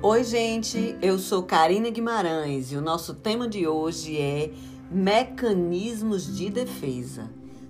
[0.00, 4.52] Oi, gente, eu sou Karina Guimarães e o nosso tema de hoje é
[4.88, 7.28] mecanismos de defesa.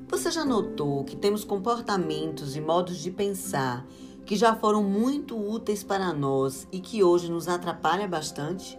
[0.09, 3.87] Você já notou que temos comportamentos e modos de pensar
[4.27, 8.79] que já foram muito úteis para nós e que hoje nos atrapalha bastante?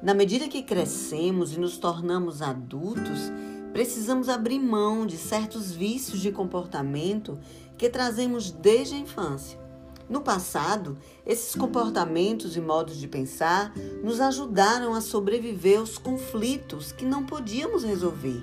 [0.00, 3.32] Na medida que crescemos e nos tornamos adultos,
[3.72, 7.36] precisamos abrir mão de certos vícios de comportamento
[7.76, 9.65] que trazemos desde a infância.
[10.08, 10.96] No passado,
[11.26, 13.72] esses comportamentos e modos de pensar
[14.04, 18.40] nos ajudaram a sobreviver aos conflitos que não podíamos resolver.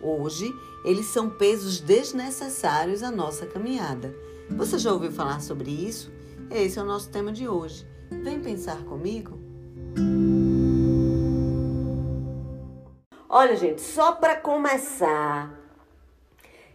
[0.00, 0.50] Hoje,
[0.84, 4.14] eles são pesos desnecessários à nossa caminhada.
[4.50, 6.10] Você já ouviu falar sobre isso?
[6.50, 7.86] Esse é o nosso tema de hoje.
[8.10, 9.38] Vem pensar comigo?
[13.28, 15.58] Olha, gente, só para começar,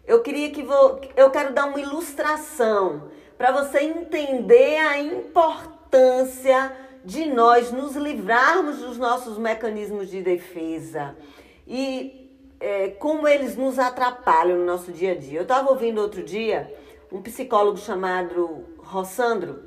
[0.05, 7.25] eu queria que vou, eu quero dar uma ilustração para você entender a importância de
[7.25, 11.15] nós nos livrarmos dos nossos mecanismos de defesa
[11.65, 15.39] e é, como eles nos atrapalham no nosso dia a dia.
[15.39, 16.73] Eu estava ouvindo outro dia
[17.11, 19.63] um psicólogo chamado Rossandro,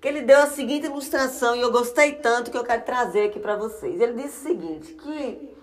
[0.00, 3.40] que ele deu a seguinte ilustração e eu gostei tanto que eu quero trazer aqui
[3.40, 4.00] para vocês.
[4.00, 5.56] Ele disse o seguinte, que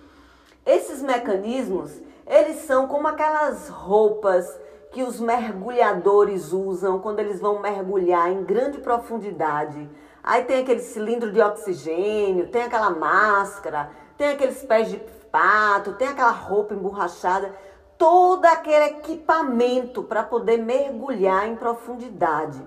[0.66, 1.92] esses mecanismos,
[2.28, 4.48] eles são como aquelas roupas
[4.94, 9.90] que os mergulhadores usam quando eles vão mergulhar em grande profundidade.
[10.24, 14.98] Aí tem aquele cilindro de oxigênio, tem aquela máscara, tem aqueles pés de
[15.32, 17.54] pato, tem aquela roupa emborrachada,
[17.98, 22.62] todo aquele equipamento para poder mergulhar em profundidade.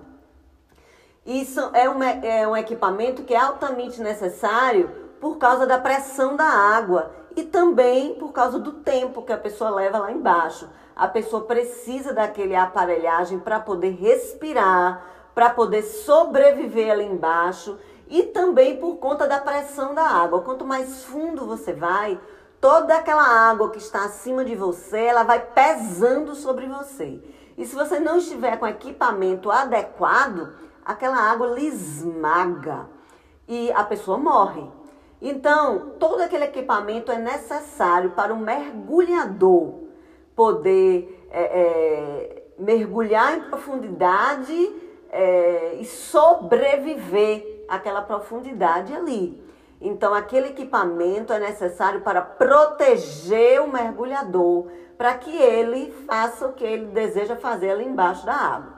[1.24, 6.44] Isso é um, é um equipamento que é altamente necessário por causa da pressão da
[6.44, 11.42] água e também por causa do tempo que a pessoa leva lá embaixo a pessoa
[11.42, 19.28] precisa daquele aparelhagem para poder respirar, para poder sobreviver ali embaixo e também por conta
[19.28, 20.40] da pressão da água.
[20.40, 22.18] Quanto mais fundo você vai,
[22.58, 27.22] toda aquela água que está acima de você, ela vai pesando sobre você.
[27.58, 32.88] E se você não estiver com equipamento adequado, aquela água lhe esmaga
[33.46, 34.64] e a pessoa morre.
[35.20, 39.85] Então, todo aquele equipamento é necessário para o mergulhador
[40.36, 44.74] poder é, é, mergulhar em profundidade
[45.10, 49.42] é, e sobreviver àquela profundidade ali.
[49.80, 56.64] Então, aquele equipamento é necessário para proteger o mergulhador, para que ele faça o que
[56.64, 58.76] ele deseja fazer ali embaixo da água.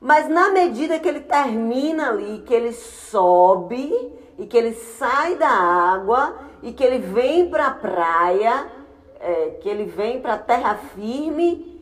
[0.00, 3.92] Mas na medida que ele termina ali, que ele sobe
[4.36, 8.66] e que ele sai da água e que ele vem para a praia,
[9.22, 11.72] é, que ele vem para a terra firme,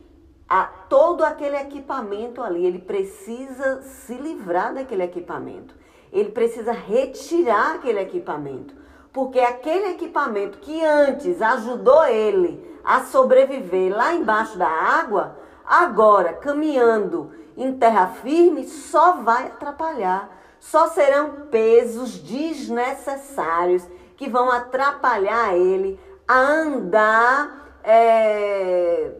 [0.47, 5.73] a todo aquele equipamento ali, ele precisa se livrar daquele equipamento.
[6.11, 8.75] Ele precisa retirar aquele equipamento.
[9.13, 17.31] Porque aquele equipamento que antes ajudou ele a sobreviver lá embaixo da água, agora caminhando
[17.55, 20.37] em terra firme, só vai atrapalhar.
[20.59, 23.83] Só serão pesos desnecessários
[24.15, 25.99] que vão atrapalhar ele
[26.31, 29.11] a andar é,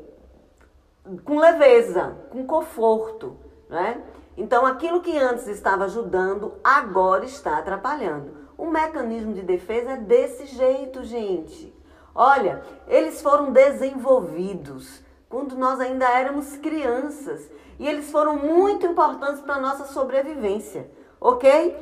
[1.26, 3.36] com leveza, com conforto,
[3.70, 4.02] né?
[4.38, 8.32] Então, aquilo que antes estava ajudando, agora está atrapalhando.
[8.58, 11.76] O mecanismo de defesa é desse jeito, gente.
[12.16, 19.56] Olha, eles foram desenvolvidos quando nós ainda éramos crianças e eles foram muito importantes para
[19.56, 20.90] a nossa sobrevivência,
[21.20, 21.76] ok?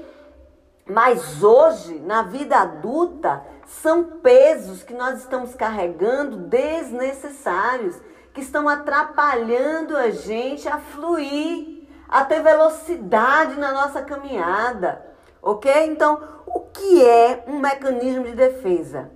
[0.90, 7.96] Mas hoje, na vida adulta, são pesos que nós estamos carregando desnecessários,
[8.34, 15.06] que estão atrapalhando a gente a fluir, a ter velocidade na nossa caminhada.
[15.44, 15.72] Ok?
[15.86, 19.12] Então, o que é um mecanismo de defesa?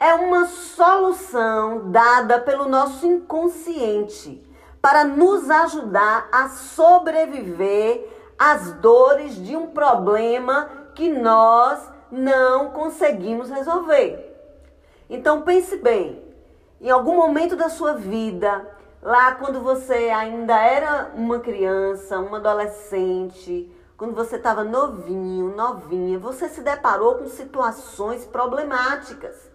[0.00, 4.42] É uma solução dada pelo nosso inconsciente
[4.80, 8.08] para nos ajudar a sobreviver
[8.38, 14.32] às dores de um problema que nós não conseguimos resolver.
[15.08, 16.22] Então pense bem,
[16.80, 18.66] em algum momento da sua vida,
[19.02, 26.48] lá quando você ainda era uma criança, uma adolescente, quando você estava novinho, novinha, você
[26.48, 29.52] se deparou com situações problemáticas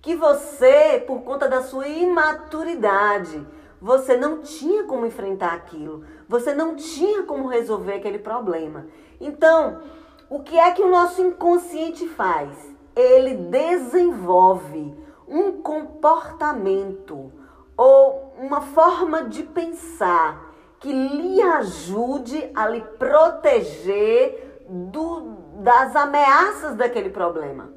[0.00, 3.46] que você, por conta da sua imaturidade,
[3.80, 8.86] você não tinha como enfrentar aquilo, você não tinha como resolver aquele problema.
[9.20, 9.80] Então,
[10.30, 12.56] o que é que o nosso inconsciente faz?
[12.94, 14.94] Ele desenvolve
[15.26, 17.32] um comportamento
[17.76, 27.10] ou uma forma de pensar que lhe ajude a lhe proteger do, das ameaças daquele
[27.10, 27.72] problema.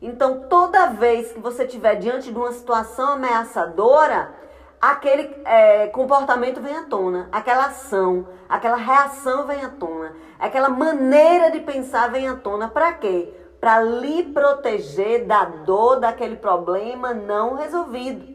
[0.00, 4.34] Então, toda vez que você estiver diante de uma situação ameaçadora,
[4.80, 11.50] aquele é, comportamento vem à tona, aquela ação, aquela reação vem à tona, aquela maneira
[11.50, 12.68] de pensar vem à tona.
[12.68, 13.32] Para quê?
[13.60, 18.34] Para lhe proteger da dor daquele problema não resolvido.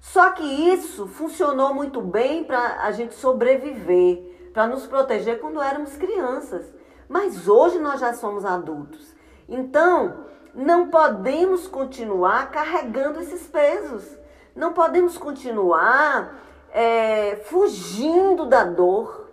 [0.00, 5.96] Só que isso funcionou muito bem para a gente sobreviver, para nos proteger quando éramos
[5.96, 6.72] crianças.
[7.08, 9.14] Mas hoje nós já somos adultos.
[9.48, 10.24] Então,
[10.54, 14.16] não podemos continuar carregando esses pesos.
[14.54, 16.38] Não podemos continuar
[16.70, 19.28] é, fugindo da dor,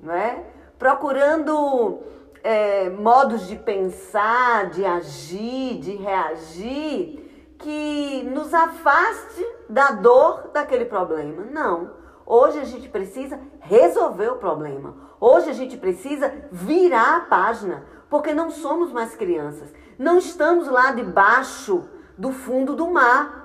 [0.00, 0.44] não é?
[0.78, 2.00] Procurando
[2.42, 11.44] é, modos de pensar, de agir, de reagir que nos afaste da dor daquele problema.
[11.44, 11.90] Não.
[12.24, 14.94] Hoje a gente precisa resolver o problema.
[15.20, 19.72] Hoje a gente precisa virar a página, porque não somos mais crianças.
[19.98, 23.37] Não estamos lá debaixo do fundo do mar.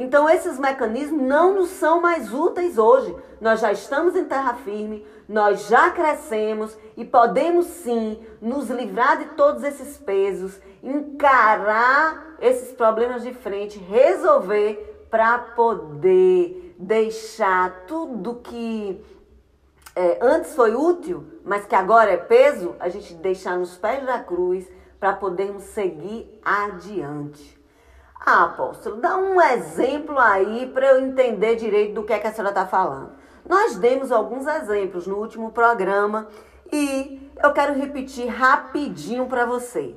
[0.00, 3.14] Então esses mecanismos não nos são mais úteis hoje.
[3.38, 9.26] Nós já estamos em terra firme, nós já crescemos e podemos sim nos livrar de
[9.36, 19.04] todos esses pesos, encarar esses problemas de frente, resolver para poder deixar tudo que
[19.94, 24.18] é, antes foi útil, mas que agora é peso, a gente deixar nos pés da
[24.18, 24.66] cruz
[24.98, 27.59] para podermos seguir adiante.
[28.24, 32.32] Ah, apóstolo, dá um exemplo aí para eu entender direito do que, é que a
[32.32, 33.12] senhora está falando.
[33.48, 36.28] Nós demos alguns exemplos no último programa
[36.70, 39.96] e eu quero repetir rapidinho para você.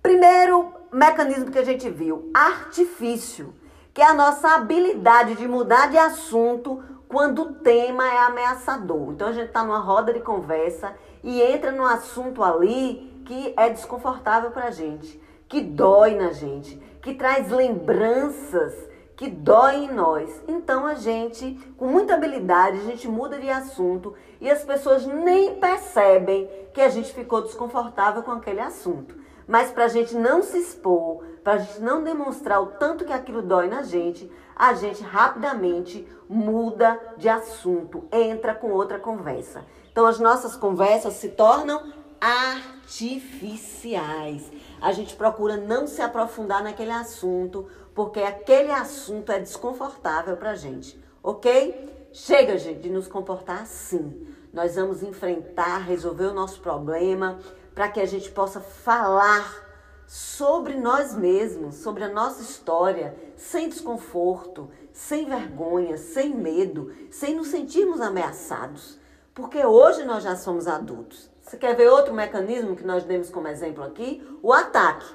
[0.00, 3.52] Primeiro mecanismo que a gente viu, artifício,
[3.92, 9.12] que é a nossa habilidade de mudar de assunto quando o tema é ameaçador.
[9.12, 13.68] Então a gente está numa roda de conversa e entra num assunto ali que é
[13.68, 18.74] desconfortável para a gente, que dói na gente, que traz lembranças
[19.14, 20.42] que dói em nós.
[20.48, 25.54] Então a gente, com muita habilidade, a gente muda de assunto e as pessoas nem
[25.60, 29.14] percebem que a gente ficou desconfortável com aquele assunto.
[29.46, 33.12] Mas para a gente não se expor, para a gente não demonstrar o tanto que
[33.12, 39.64] aquilo dói na gente, a gente rapidamente muda de assunto, entra com outra conversa.
[39.92, 41.84] Então as nossas conversas se tornam
[42.20, 44.50] artificiais.
[44.80, 50.54] A gente procura não se aprofundar naquele assunto, porque aquele assunto é desconfortável para a
[50.56, 52.08] gente, ok?
[52.12, 54.26] Chega, gente, de nos comportar assim.
[54.52, 57.38] Nós vamos enfrentar, resolver o nosso problema,
[57.74, 59.66] para que a gente possa falar
[60.06, 67.48] sobre nós mesmos, sobre a nossa história, sem desconforto, sem vergonha, sem medo, sem nos
[67.48, 68.98] sentirmos ameaçados.
[69.34, 71.28] Porque hoje nós já somos adultos.
[71.56, 74.22] Você quer ver outro mecanismo que nós demos como exemplo aqui?
[74.42, 75.06] O ataque.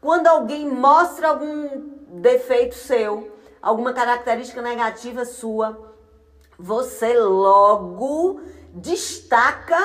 [0.00, 5.92] Quando alguém mostra algum defeito seu, alguma característica negativa sua,
[6.58, 8.40] você logo
[8.72, 9.78] destaca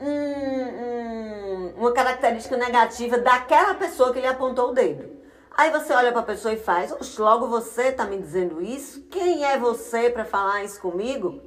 [0.00, 5.18] um, um, uma característica negativa daquela pessoa que lhe apontou o dedo.
[5.50, 9.02] Aí você olha para a pessoa e faz, logo você está me dizendo isso?
[9.10, 11.40] Quem é você para falar isso comigo?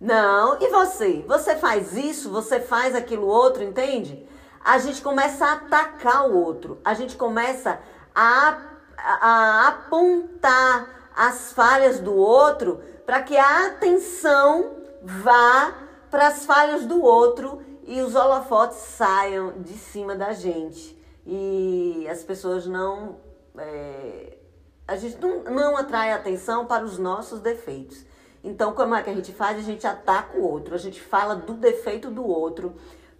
[0.00, 1.24] Não, e você?
[1.26, 4.26] Você faz isso, você faz aquilo outro, entende?
[4.64, 7.78] A gente começa a atacar o outro, a gente começa
[8.14, 8.58] a,
[8.96, 15.74] a, apontar as falhas do outro para que a atenção vá
[16.10, 22.22] para as falhas do outro e os holofotes saiam de cima da gente e as
[22.22, 23.16] pessoas não.
[23.56, 24.38] É,
[24.86, 28.04] a gente não, não atrai atenção para os nossos defeitos.
[28.44, 29.58] Então, como é que a gente faz?
[29.58, 32.74] A gente ataca o outro, a gente fala do defeito do outro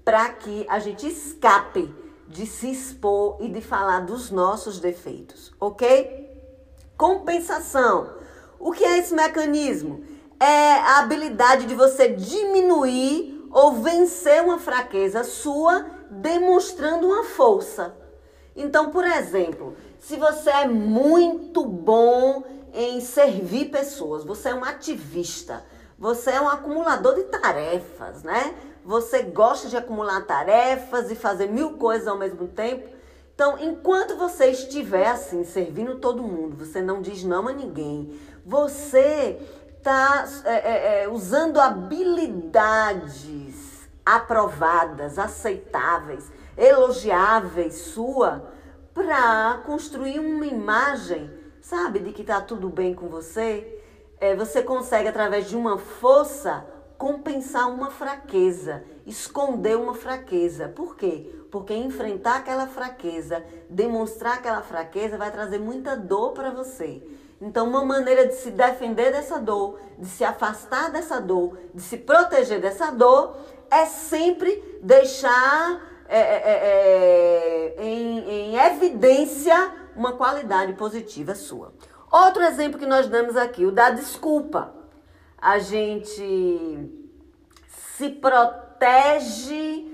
[0.05, 1.93] para que a gente escape
[2.29, 6.31] de se expor e de falar dos nossos defeitos, ok?
[6.97, 8.11] Compensação.
[8.61, 10.05] O que é esse mecanismo?
[10.39, 17.95] É a habilidade de você diminuir ou vencer uma fraqueza sua demonstrando uma força.
[18.55, 25.65] Então, por exemplo, se você é muito bom em servir pessoas, você é um ativista,
[25.97, 28.55] você é um acumulador de tarefas, né?
[28.85, 32.89] Você gosta de acumular tarefas e fazer mil coisas ao mesmo tempo.
[33.35, 39.41] Então, enquanto você estiver assim, servindo todo mundo, você não diz não a ninguém, você
[39.79, 43.55] está é, é, é, usando habilidades
[44.05, 48.53] aprovadas, aceitáveis, elogiáveis sua
[48.93, 51.31] para construir uma imagem,
[51.65, 53.81] sabe, de que está tudo bem com você.
[54.21, 56.65] É, você consegue, através de uma força,
[56.99, 60.69] compensar uma fraqueza, esconder uma fraqueza.
[60.69, 61.31] Por quê?
[61.51, 67.03] Porque enfrentar aquela fraqueza, demonstrar aquela fraqueza vai trazer muita dor para você.
[67.41, 71.97] Então, uma maneira de se defender dessa dor, de se afastar dessa dor, de se
[71.97, 73.37] proteger dessa dor,
[73.71, 81.73] é sempre deixar é, é, é, é em, em evidência uma qualidade positiva sua.
[82.11, 84.75] Outro exemplo que nós damos aqui, o da desculpa.
[85.37, 86.91] A gente
[87.97, 89.91] se protege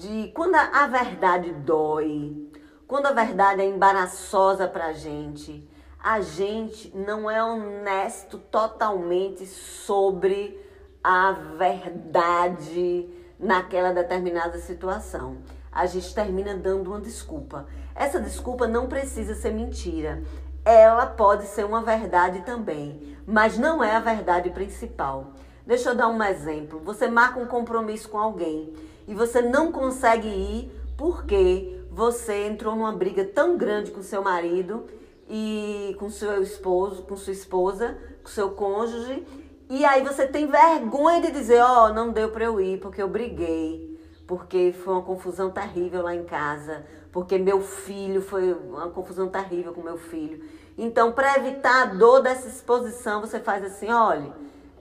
[0.00, 2.50] de quando a verdade dói,
[2.86, 5.68] quando a verdade é embaraçosa pra gente,
[6.02, 10.60] a gente não é honesto totalmente sobre
[11.02, 15.38] a verdade naquela determinada situação.
[15.74, 17.66] A gente termina dando uma desculpa.
[17.94, 20.22] Essa desculpa não precisa ser mentira.
[20.64, 25.32] Ela pode ser uma verdade também, mas não é a verdade principal.
[25.66, 26.80] Deixa eu dar um exemplo.
[26.84, 28.72] Você marca um compromisso com alguém
[29.08, 34.86] e você não consegue ir porque você entrou numa briga tão grande com seu marido
[35.28, 39.26] e com seu esposo, com sua esposa, com seu cônjuge,
[39.68, 43.02] e aí você tem vergonha de dizer, ó, oh, não deu para eu ir porque
[43.02, 43.93] eu briguei,
[44.26, 49.72] porque foi uma confusão terrível lá em casa, porque meu filho foi uma confusão terrível
[49.72, 50.42] com meu filho.
[50.76, 54.32] Então, para evitar a dor dessa exposição, você faz assim, olha,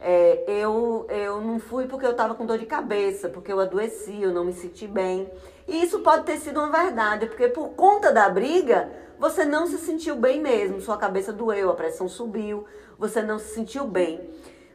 [0.01, 4.21] é, eu, eu não fui porque eu estava com dor de cabeça, porque eu adoeci,
[4.21, 5.31] eu não me senti bem.
[5.67, 9.77] E isso pode ter sido uma verdade, porque por conta da briga, você não se
[9.77, 12.65] sentiu bem mesmo, sua cabeça doeu, a pressão subiu,
[12.97, 14.19] você não se sentiu bem.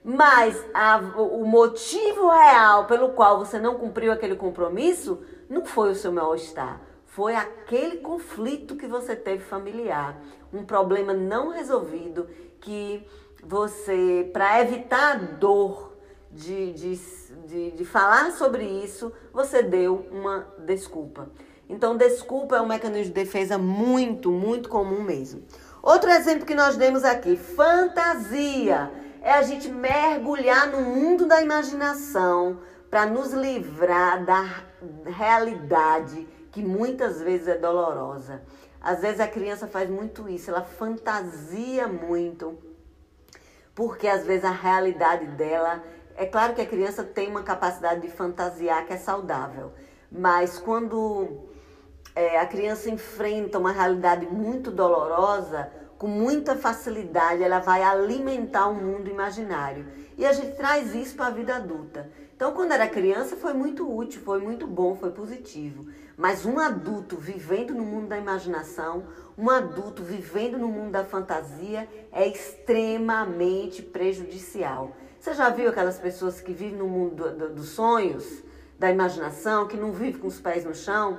[0.05, 5.95] Mas a, o motivo real pelo qual você não cumpriu aquele compromisso não foi o
[5.95, 10.21] seu mal-estar, foi aquele conflito que você teve familiar,
[10.53, 12.29] um problema não resolvido
[12.61, 13.07] que
[13.43, 15.97] você, para evitar a dor
[16.31, 17.01] de, de,
[17.47, 21.29] de, de falar sobre isso, você deu uma desculpa.
[21.69, 25.43] Então, desculpa é um mecanismo de defesa muito, muito comum mesmo.
[25.83, 28.91] Outro exemplo que nós demos aqui, fantasia.
[29.21, 32.61] É a gente mergulhar no mundo da imaginação
[32.91, 34.63] para nos livrar da
[35.05, 38.43] realidade que muitas vezes é dolorosa.
[38.81, 42.57] Às vezes a criança faz muito isso, ela fantasia muito
[43.79, 45.85] porque às vezes a realidade dela.
[46.17, 49.71] É claro que a criança tem uma capacidade de fantasiar que é saudável,
[50.11, 51.45] mas quando
[52.13, 58.75] é, a criança enfrenta uma realidade muito dolorosa, com muita facilidade ela vai alimentar um
[58.75, 59.85] mundo imaginário.
[60.17, 62.11] E a gente traz isso para a vida adulta.
[62.35, 65.87] Então, quando era criança, foi muito útil, foi muito bom, foi positivo.
[66.17, 69.05] Mas um adulto vivendo no mundo da imaginação,
[69.37, 74.97] um adulto vivendo no mundo da fantasia é extremamente prejudicial.
[75.19, 78.45] Você já viu aquelas pessoas que vivem no mundo do, do, dos sonhos,
[78.79, 81.19] da imaginação, que não vivem com os pés no chão?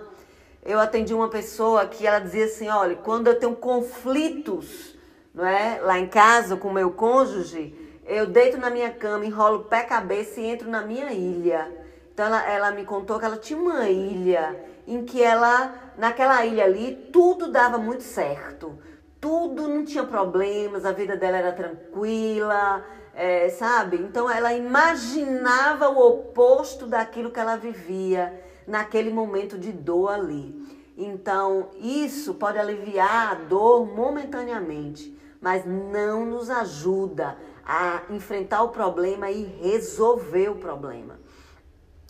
[0.63, 4.97] Eu atendi uma pessoa que ela dizia assim: olha, quando eu tenho conflitos
[5.33, 7.73] não é, lá em casa com meu cônjuge,
[8.05, 11.71] eu deito na minha cama, enrolo pé cabeça e entro na minha ilha.
[12.13, 16.65] Então ela, ela me contou que ela tinha uma ilha em que ela, naquela ilha
[16.65, 18.77] ali, tudo dava muito certo.
[19.21, 23.97] Tudo não tinha problemas, a vida dela era tranquila, é, sabe?
[23.97, 30.55] Então ela imaginava o oposto daquilo que ela vivia naquele momento de dor ali.
[30.95, 39.29] Então isso pode aliviar a dor momentaneamente, mas não nos ajuda a enfrentar o problema
[39.31, 41.19] e resolver o problema.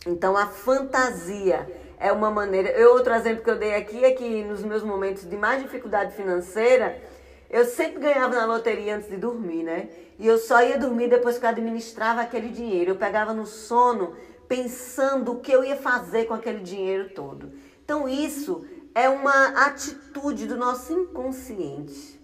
[0.06, 2.70] Então a fantasia é uma maneira.
[2.70, 6.14] Eu, outro exemplo que eu dei aqui é que nos meus momentos de mais dificuldade
[6.14, 7.00] financeira,
[7.48, 9.88] eu sempre ganhava na loteria antes de dormir, né?
[10.18, 12.92] E eu só ia dormir depois que eu administrava aquele dinheiro.
[12.92, 14.14] Eu pegava no sono
[14.50, 17.52] pensando o que eu ia fazer com aquele dinheiro todo.
[17.84, 22.20] Então isso é uma atitude do nosso inconsciente.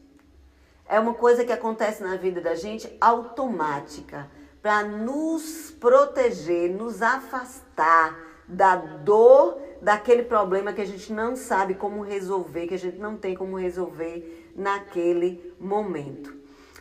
[0.88, 4.28] É uma coisa que acontece na vida da gente automática
[4.61, 8.18] para nos proteger, nos afastar
[8.49, 13.16] da dor daquele problema que a gente não sabe como resolver, que a gente não
[13.16, 16.35] tem como resolver naquele momento.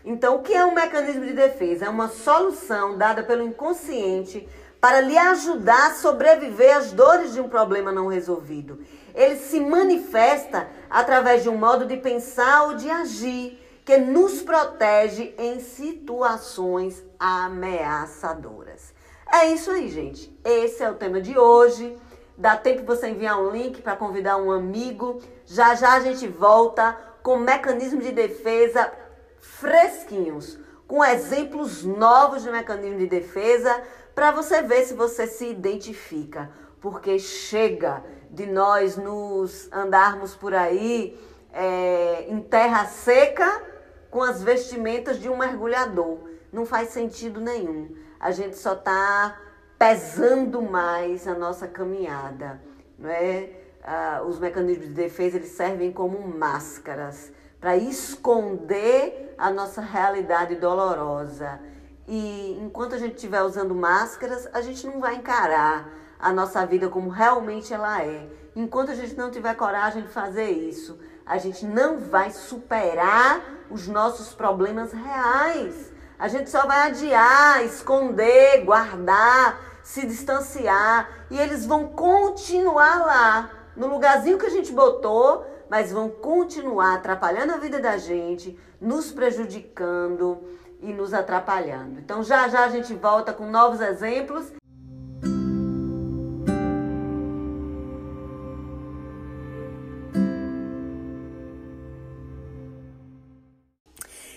[0.04, 1.86] Então, o que é um mecanismo de defesa?
[1.86, 4.48] É uma solução dada pelo inconsciente
[4.80, 8.80] para lhe ajudar a sobreviver às dores de um problema não resolvido.
[9.14, 15.34] Ele se manifesta através de um modo de pensar ou de agir que nos protege
[15.38, 18.94] em situações ameaçadoras.
[19.32, 20.36] É isso aí, gente.
[20.44, 21.98] Esse é o tema de hoje.
[22.38, 25.22] Dá tempo você enviar um link para convidar um amigo.
[25.46, 28.92] Já já a gente volta com mecanismos de defesa
[29.40, 33.82] fresquinhos, com exemplos novos de mecanismo de defesa
[34.16, 41.20] para você ver se você se identifica, porque chega de nós nos andarmos por aí
[41.52, 43.62] é, em terra seca
[44.10, 46.30] com as vestimentas de um mergulhador.
[46.52, 47.94] Não faz sentido nenhum.
[48.18, 49.38] A gente só está
[49.78, 52.62] pesando mais a nossa caminhada,
[52.98, 53.50] não é?
[53.84, 61.60] Ah, os mecanismos de defesa eles servem como máscaras para esconder a nossa realidade dolorosa.
[62.08, 66.88] E enquanto a gente estiver usando máscaras, a gente não vai encarar a nossa vida
[66.88, 68.28] como realmente ela é.
[68.56, 73.88] Enquanto a gente não tiver coragem de fazer isso, a gente não vai superar os
[73.88, 75.92] nossos problemas reais.
[76.18, 83.88] A gente só vai adiar, esconder, guardar, se distanciar e eles vão continuar lá, no
[83.88, 90.44] lugarzinho que a gente botou, mas vão continuar atrapalhando a vida da gente, nos prejudicando
[90.86, 92.00] e nos atrapalhando.
[92.00, 94.54] Então já já a gente volta com novos exemplos.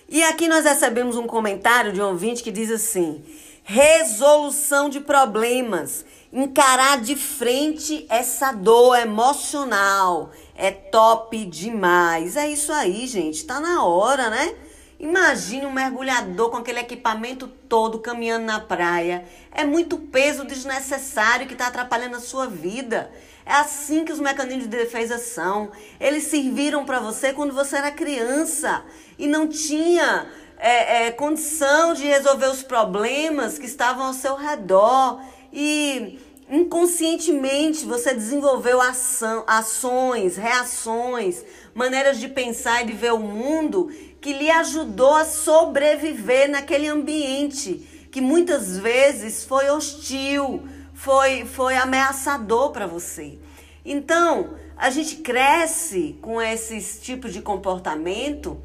[0.09, 3.23] E aqui nós recebemos um comentário de um ouvinte que diz assim:
[3.63, 12.37] resolução de problemas, encarar de frente essa dor emocional é top demais.
[12.37, 14.55] É isso aí, gente, tá na hora, né?
[14.99, 19.25] Imagine um mergulhador com aquele equipamento todo caminhando na praia.
[19.53, 23.09] É muito peso desnecessário que está atrapalhando a sua vida.
[23.47, 25.71] É assim que os mecanismos de defesa são.
[26.01, 28.85] Eles serviram para você quando você era criança
[29.17, 30.27] e não tinha
[30.59, 35.23] é, é, condição de resolver os problemas que estavam ao seu redor.
[35.53, 36.19] E
[36.51, 43.91] inconscientemente você desenvolveu ação, ações, reações, maneiras de pensar e de ver o mundo
[44.21, 52.71] que lhe ajudou a sobreviver naquele ambiente que muitas vezes foi hostil, foi, foi ameaçador
[52.71, 53.39] para você.
[53.85, 58.61] Então, a gente cresce com esses tipos de comportamento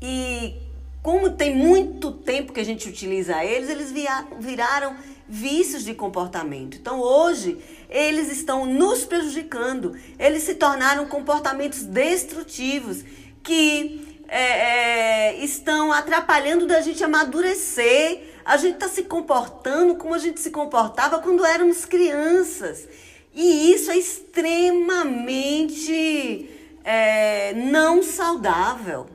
[0.00, 0.54] e
[1.02, 3.92] como tem muito tempo que a gente utiliza eles, eles
[4.38, 4.96] viraram
[5.28, 6.76] vícios de comportamento.
[6.76, 9.96] Então, hoje, eles estão nos prejudicando.
[10.18, 13.04] Eles se tornaram comportamentos destrutivos
[13.42, 18.34] que é, é, estão atrapalhando da gente amadurecer.
[18.44, 22.86] A gente está se comportando como a gente se comportava quando éramos crianças.
[23.34, 26.48] E isso é extremamente
[26.84, 29.06] é, não saudável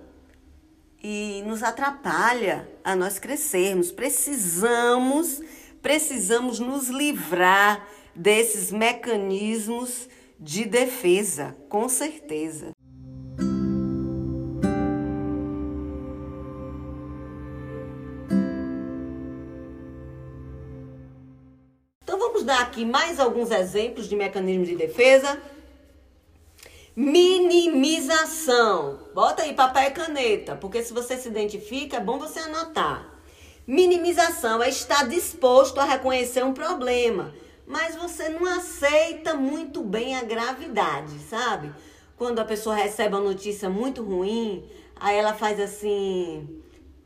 [1.04, 3.92] e nos atrapalha a nós crescermos.
[3.92, 5.42] Precisamos,
[5.82, 10.08] precisamos nos livrar desses mecanismos
[10.40, 12.73] de defesa, com certeza.
[22.64, 25.40] Aqui mais alguns exemplos de mecanismos de defesa.
[26.96, 29.00] Minimização.
[29.14, 33.10] Bota aí papel e caneta, porque se você se identifica, é bom você anotar.
[33.66, 37.34] Minimização é estar disposto a reconhecer um problema,
[37.66, 41.74] mas você não aceita muito bem a gravidade, sabe?
[42.18, 44.64] Quando a pessoa recebe uma notícia muito ruim,
[44.96, 46.62] aí ela faz assim.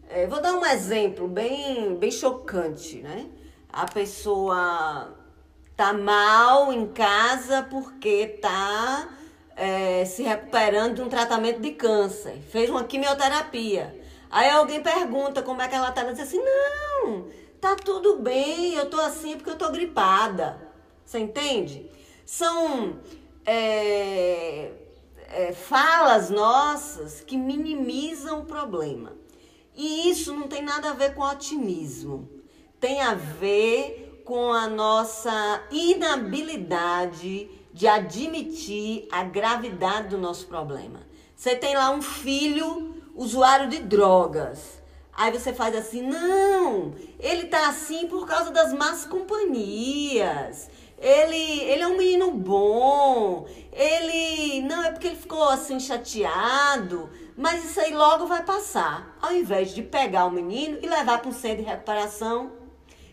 [0.09, 3.27] É, vou dar um exemplo bem, bem chocante, né?
[3.71, 5.15] A pessoa
[5.77, 9.07] tá mal em casa porque tá
[9.55, 13.95] é, se recuperando de um tratamento de câncer, fez uma quimioterapia.
[14.29, 17.27] Aí alguém pergunta como é que ela tá, ela diz assim, não,
[17.61, 20.59] tá tudo bem, eu tô assim porque eu tô gripada.
[21.05, 21.89] Você entende?
[22.25, 22.99] São
[23.45, 24.71] é,
[25.29, 29.13] é, falas nossas que minimizam o problema.
[29.75, 32.27] E isso não tem nada a ver com otimismo.
[32.79, 40.99] Tem a ver com a nossa inabilidade de admitir a gravidade do nosso problema.
[41.33, 44.81] Você tem lá um filho usuário de drogas.
[45.13, 50.69] Aí você faz assim: não, ele tá assim por causa das más companhias.
[50.99, 53.47] Ele, ele é um menino bom.
[53.71, 54.61] Ele.
[54.63, 57.09] Não, é porque ele ficou assim chateado.
[57.37, 59.15] Mas isso aí logo vai passar.
[59.21, 62.56] Ao invés de pegar o menino e levar para um centro de recuperação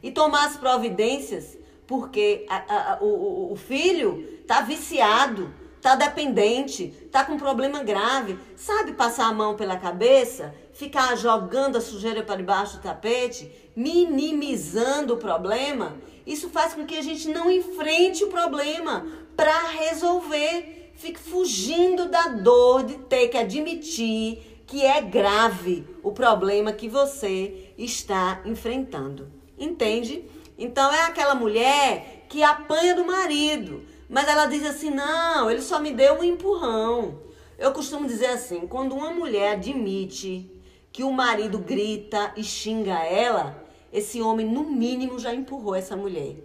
[0.05, 7.25] e tomar as providências, porque a, a, o, o filho está viciado, está dependente, está
[7.25, 8.39] com um problema grave.
[8.55, 15.15] Sabe passar a mão pela cabeça, ficar jogando a sujeira para debaixo do tapete, minimizando
[15.15, 15.97] o problema?
[16.27, 20.93] Isso faz com que a gente não enfrente o problema para resolver.
[20.97, 27.73] Fique fugindo da dor de ter que admitir que é grave o problema que você
[27.79, 29.44] está enfrentando.
[29.59, 30.25] Entende?
[30.59, 35.79] Então é aquela mulher que apanha do marido, mas ela diz assim: não, ele só
[35.79, 37.21] me deu um empurrão.
[37.59, 40.51] Eu costumo dizer assim: quando uma mulher admite
[40.93, 46.37] que o marido grita e xinga ela, esse homem, no mínimo, já empurrou essa mulher.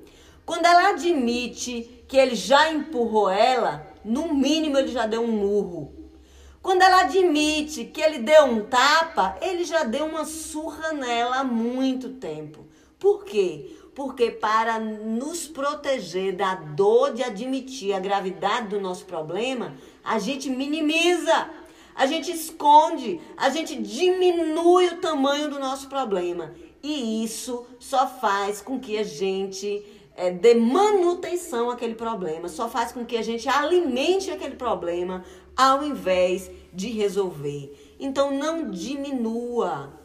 [0.46, 5.94] Quando ela admite que ele já empurrou ela, no mínimo ele já deu um murro.
[6.62, 11.44] Quando ela admite que ele deu um tapa, ele já deu uma surra nela há
[11.44, 12.66] muito tempo.
[13.00, 13.78] Por quê?
[13.96, 20.50] Porque para nos proteger da dor de admitir a gravidade do nosso problema, a gente
[20.50, 21.50] minimiza,
[21.96, 26.54] a gente esconde, a gente diminui o tamanho do nosso problema.
[26.84, 29.86] E isso só faz com que a gente
[30.16, 35.24] é, dê manutenção àquele problema, só faz com que a gente alimente aquele problema
[35.56, 37.96] ao invés de resolver.
[38.00, 39.99] Então não diminua,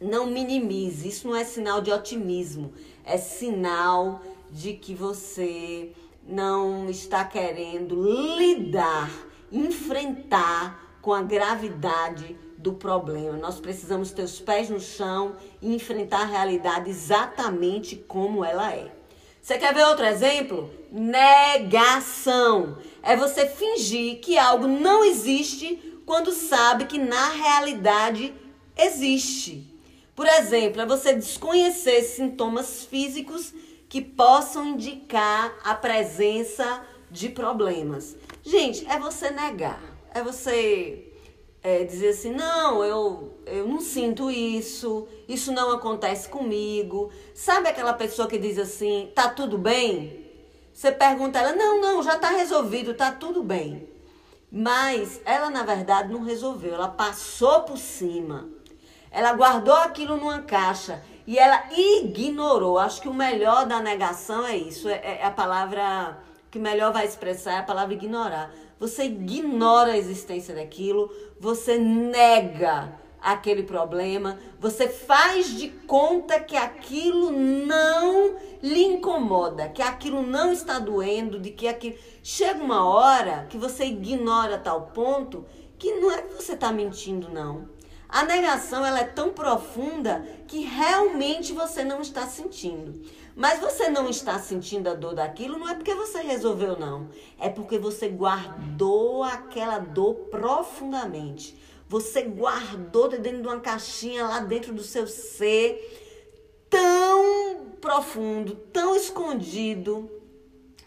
[0.00, 1.08] não minimize.
[1.08, 2.72] Isso não é sinal de otimismo,
[3.04, 5.92] é sinal de que você
[6.26, 7.94] não está querendo
[8.36, 9.10] lidar,
[9.50, 13.36] enfrentar com a gravidade do problema.
[13.36, 18.92] Nós precisamos ter os pés no chão e enfrentar a realidade exatamente como ela é.
[19.40, 20.68] Você quer ver outro exemplo?
[20.90, 22.78] Negação.
[23.00, 28.34] É você fingir que algo não existe quando sabe que na realidade
[28.76, 29.65] existe.
[30.16, 33.52] Por exemplo, é você desconhecer sintomas físicos
[33.86, 38.16] que possam indicar a presença de problemas.
[38.42, 39.78] Gente, é você negar.
[40.14, 41.12] É você
[41.62, 47.12] é, dizer assim, não, eu, eu não sinto isso, isso não acontece comigo.
[47.34, 50.24] Sabe aquela pessoa que diz assim, tá tudo bem?
[50.72, 53.86] Você pergunta ela, não, não, já tá resolvido, tá tudo bem.
[54.50, 58.55] Mas ela, na verdade, não resolveu, ela passou por cima.
[59.16, 62.78] Ela guardou aquilo numa caixa e ela ignorou.
[62.78, 66.18] Acho que o melhor da negação é isso, é, é a palavra
[66.50, 68.54] que melhor vai expressar é a palavra ignorar.
[68.78, 77.30] Você ignora a existência daquilo, você nega aquele problema, você faz de conta que aquilo
[77.30, 81.96] não lhe incomoda, que aquilo não está doendo, de que aquilo.
[82.22, 85.46] Chega uma hora que você ignora tal ponto
[85.78, 87.74] que não é que você está mentindo, não.
[88.08, 93.02] A negação ela é tão profunda que realmente você não está sentindo.
[93.34, 97.50] Mas você não está sentindo a dor daquilo não é porque você resolveu não, é
[97.50, 101.54] porque você guardou aquela dor profundamente.
[101.88, 110.10] Você guardou dentro de uma caixinha lá dentro do seu ser tão profundo, tão escondido,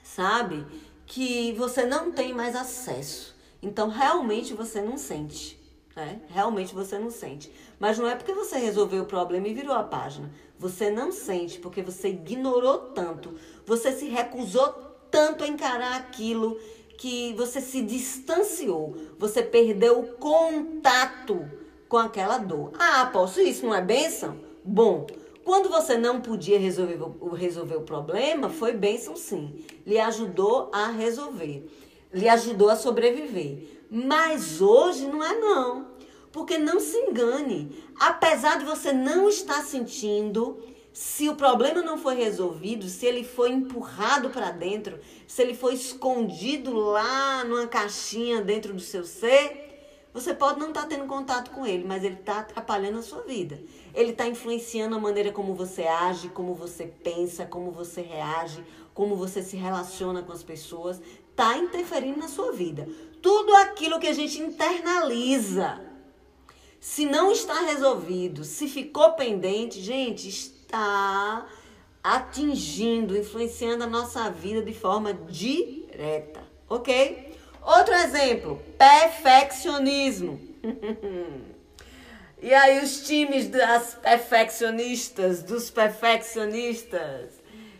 [0.03, 0.65] sabe?
[1.05, 3.35] Que você não tem mais acesso.
[3.61, 5.58] Então realmente você não sente.
[5.99, 6.21] Né?
[6.29, 7.51] Realmente você não sente.
[7.77, 10.31] Mas não é porque você resolveu o problema e virou a página.
[10.57, 13.35] Você não sente porque você ignorou tanto,
[13.65, 14.69] você se recusou
[15.11, 16.57] tanto a encarar aquilo
[16.97, 21.49] que você se distanciou, você perdeu o contato
[21.89, 22.71] com aquela dor.
[22.79, 24.37] Ah, posso isso não é bênção?
[24.63, 25.05] Bom,
[25.43, 26.99] quando você não podia resolver,
[27.35, 29.65] resolver o problema, foi bênção sim.
[29.85, 31.69] Lhe ajudou a resolver,
[32.13, 33.79] lhe ajudou a sobreviver.
[33.89, 35.88] Mas hoje não é não.
[36.31, 40.61] Porque não se engane, apesar de você não estar sentindo,
[40.93, 45.73] se o problema não foi resolvido, se ele foi empurrado para dentro, se ele foi
[45.73, 49.67] escondido lá numa caixinha dentro do seu ser,
[50.13, 53.21] você pode não estar tá tendo contato com ele, mas ele está atrapalhando a sua
[53.21, 53.61] vida.
[53.93, 58.63] Ele está influenciando a maneira como você age, como você pensa, como você reage,
[58.93, 60.99] como você se relaciona com as pessoas.
[61.29, 62.87] Está interferindo na sua vida
[63.21, 65.79] tudo aquilo que a gente internaliza,
[66.79, 71.45] se não está resolvido, se ficou pendente, gente, está
[72.01, 77.37] atingindo, influenciando a nossa vida de forma direta, ok?
[77.61, 80.39] Outro exemplo, perfeccionismo.
[82.41, 87.33] e aí os times das perfeccionistas, dos perfeccionistas,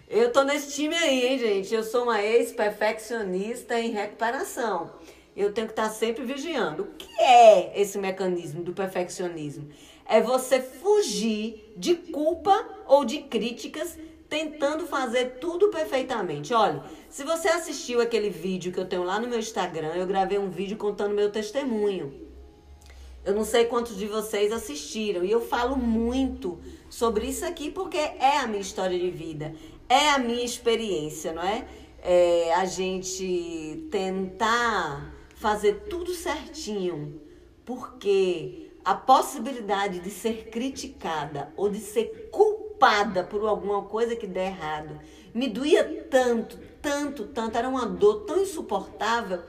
[0.09, 1.73] eu tô nesse time aí, hein, gente?
[1.73, 4.91] Eu sou uma ex-perfeccionista em recuperação
[5.35, 6.83] eu tenho que estar sempre vigiando.
[6.83, 9.69] O que é esse mecanismo do perfeccionismo?
[10.05, 16.53] É você fugir de culpa ou de críticas tentando fazer tudo perfeitamente.
[16.53, 20.37] Olha, se você assistiu aquele vídeo que eu tenho lá no meu Instagram, eu gravei
[20.37, 22.13] um vídeo contando meu testemunho.
[23.25, 27.97] Eu não sei quantos de vocês assistiram e eu falo muito sobre isso aqui porque
[27.97, 29.53] é a minha história de vida,
[29.87, 31.65] é a minha experiência, não é?
[32.01, 37.21] é a gente tentar fazer tudo certinho,
[37.65, 44.47] porque a possibilidade de ser criticada ou de ser culpada por alguma coisa que der
[44.47, 44.99] errado.
[45.33, 49.41] Me doía tanto, tanto, tanto, era uma dor tão insuportável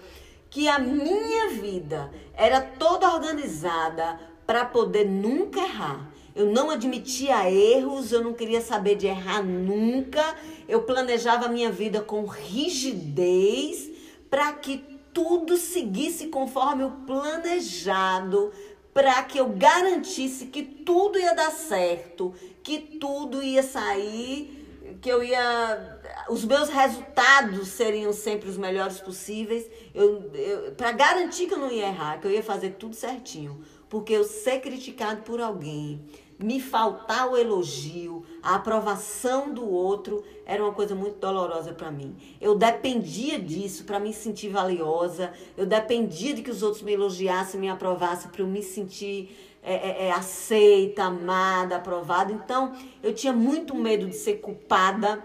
[0.48, 6.08] que a minha vida era toda organizada para poder nunca errar.
[6.36, 10.36] Eu não admitia erros, eu não queria saber de errar nunca.
[10.68, 13.90] Eu planejava a minha vida com rigidez
[14.28, 18.52] para que tudo seguisse conforme o planejado,
[18.92, 25.22] para que eu garantisse que tudo ia dar certo, que tudo ia sair, que eu
[25.22, 29.66] ia os meus resultados seriam sempre os melhores possíveis.
[29.94, 33.62] Eu, eu para garantir que eu não ia errar, que eu ia fazer tudo certinho.
[33.88, 36.04] Porque eu ser criticado por alguém,
[36.42, 42.16] me faltar o elogio, a aprovação do outro, era uma coisa muito dolorosa para mim.
[42.40, 47.60] Eu dependia disso para me sentir valiosa, eu dependia de que os outros me elogiassem,
[47.60, 52.32] me aprovassem para eu me sentir é, é, é, aceita, amada, aprovada.
[52.32, 55.22] Então, eu tinha muito medo de ser culpada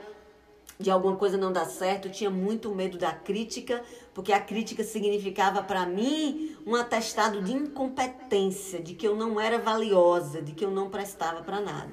[0.77, 3.81] de alguma coisa não dar certo, eu tinha muito medo da crítica,
[4.15, 9.59] porque a crítica significava para mim um atestado de incompetência, de que eu não era
[9.59, 11.91] valiosa, de que eu não prestava para nada.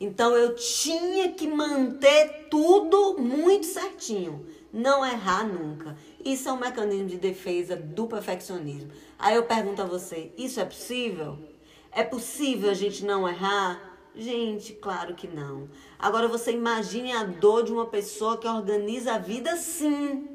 [0.00, 5.96] Então eu tinha que manter tudo muito certinho, não errar nunca.
[6.24, 8.90] Isso é um mecanismo de defesa do perfeccionismo.
[9.16, 11.38] Aí eu pergunto a você: isso é possível?
[11.92, 13.80] É possível a gente não errar?
[14.12, 15.68] Gente, claro que não.
[15.96, 20.29] Agora você imagine a dor de uma pessoa que organiza a vida assim.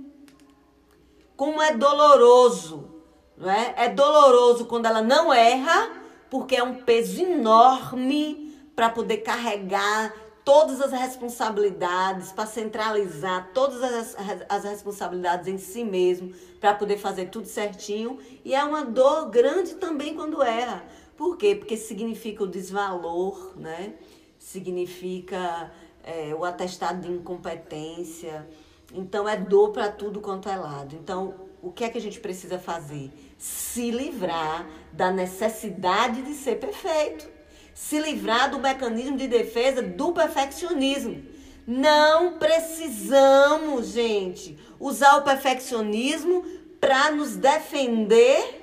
[1.35, 2.89] Como é doloroso,
[3.37, 3.73] não é?
[3.77, 5.91] É doloroso quando ela não erra,
[6.29, 14.15] porque é um peso enorme para poder carregar todas as responsabilidades, para centralizar todas as,
[14.47, 18.19] as responsabilidades em si mesmo, para poder fazer tudo certinho.
[18.43, 20.83] E é uma dor grande também quando erra
[21.17, 21.55] por quê?
[21.55, 23.93] Porque significa o desvalor, né?
[24.37, 25.71] significa
[26.03, 28.47] é, o atestado de incompetência.
[28.95, 30.95] Então, é dor para tudo quanto é lado.
[30.95, 33.11] Então, o que é que a gente precisa fazer?
[33.37, 37.27] Se livrar da necessidade de ser perfeito.
[37.73, 41.23] Se livrar do mecanismo de defesa do perfeccionismo.
[41.67, 46.45] Não precisamos, gente, usar o perfeccionismo
[46.79, 48.61] para nos defender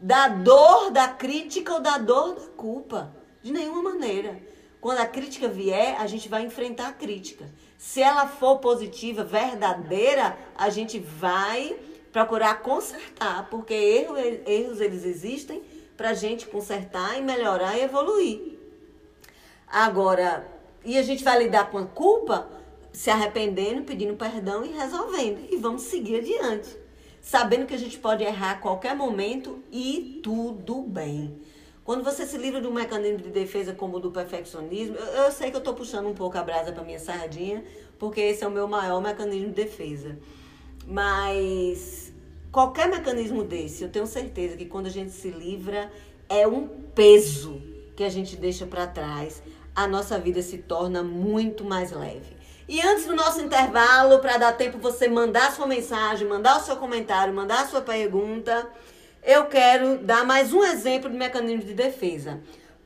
[0.00, 3.14] da dor da crítica ou da dor da culpa.
[3.42, 4.40] De nenhuma maneira.
[4.80, 7.50] Quando a crítica vier, a gente vai enfrentar a crítica.
[7.84, 11.76] Se ela for positiva, verdadeira, a gente vai
[12.10, 15.62] procurar consertar, porque erros, erros eles existem
[15.94, 18.58] para a gente consertar e melhorar e evoluir.
[19.68, 20.48] Agora,
[20.82, 22.48] e a gente vai lidar com a culpa,
[22.90, 25.46] se arrependendo, pedindo perdão e resolvendo.
[25.52, 26.84] E vamos seguir adiante
[27.20, 31.38] sabendo que a gente pode errar a qualquer momento e tudo bem.
[31.84, 35.30] Quando você se livra de um mecanismo de defesa como o do perfeccionismo, eu, eu
[35.30, 37.62] sei que eu estou puxando um pouco a brasa para minha sardinha,
[37.98, 40.18] porque esse é o meu maior mecanismo de defesa.
[40.86, 42.10] Mas
[42.50, 45.92] qualquer mecanismo desse, eu tenho certeza que quando a gente se livra,
[46.26, 47.60] é um peso
[47.94, 49.42] que a gente deixa para trás.
[49.76, 52.34] A nossa vida se torna muito mais leve.
[52.66, 56.76] E antes do nosso intervalo, para dar tempo você mandar sua mensagem, mandar o seu
[56.76, 58.66] comentário, mandar a sua pergunta,
[59.24, 62.40] eu quero dar mais um exemplo de mecanismo de defesa.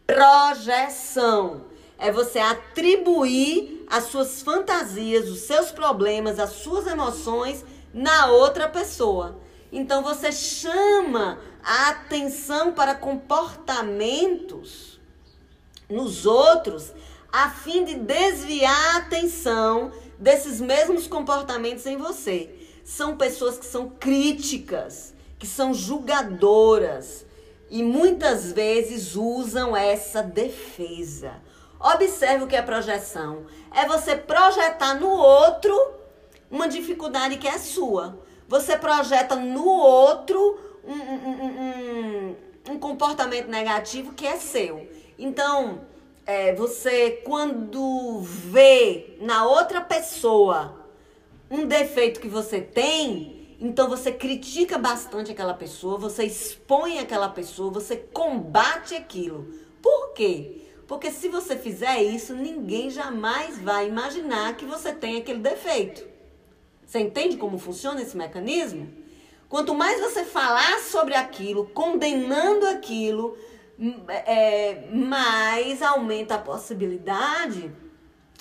[0.07, 1.67] Projeção.
[1.99, 9.41] É você atribuir as suas fantasias, os seus problemas, as suas emoções na outra pessoa.
[9.73, 15.01] Então você chama a atenção para comportamentos
[15.91, 16.93] nos outros
[17.33, 22.55] a fim de desviar a atenção desses mesmos comportamentos em você.
[22.85, 27.25] São pessoas que são críticas, que são julgadoras
[27.71, 31.33] e muitas vezes usam essa defesa.
[31.79, 33.47] Observe o que é projeção.
[33.75, 35.75] É você projetar no outro
[36.51, 38.19] uma dificuldade que é sua.
[38.49, 42.37] Você projeta no outro um, um, um,
[42.71, 44.89] um comportamento negativo que é seu.
[45.19, 45.83] Então,
[46.27, 50.87] é, você quando vê na outra pessoa
[51.51, 57.73] um defeito que você tem, então você critica bastante aquela pessoa, você expõe aquela pessoa,
[57.73, 59.53] você combate aquilo.
[59.83, 60.63] Por quê?
[60.87, 66.07] Porque se você fizer isso, ninguém jamais vai imaginar que você tem aquele defeito.
[66.87, 68.89] Você entende como funciona esse mecanismo?
[69.49, 73.37] Quanto mais você falar sobre aquilo, condenando aquilo,
[74.09, 77.73] é, mais aumenta a possibilidade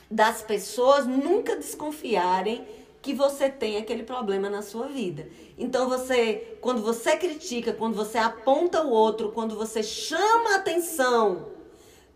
[0.09, 2.65] das pessoas nunca desconfiarem
[3.07, 5.29] que você tem aquele problema na sua vida.
[5.57, 11.47] Então você, quando você critica, quando você aponta o outro, quando você chama atenção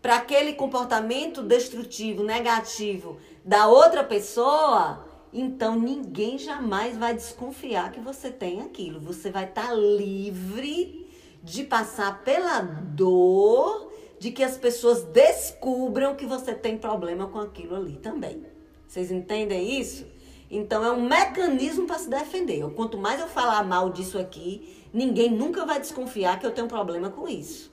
[0.02, 5.02] para aquele comportamento destrutivo, negativo da outra pessoa,
[5.32, 9.00] então ninguém jamais vai desconfiar que você tem aquilo.
[9.00, 11.10] Você vai estar tá livre
[11.42, 17.76] de passar pela dor de que as pessoas descubram que você tem problema com aquilo
[17.76, 18.44] ali também.
[18.86, 20.11] Vocês entendem isso?
[20.54, 22.62] Então é um mecanismo para se defender.
[22.74, 27.08] Quanto mais eu falar mal disso aqui, ninguém nunca vai desconfiar que eu tenho problema
[27.08, 27.72] com isso.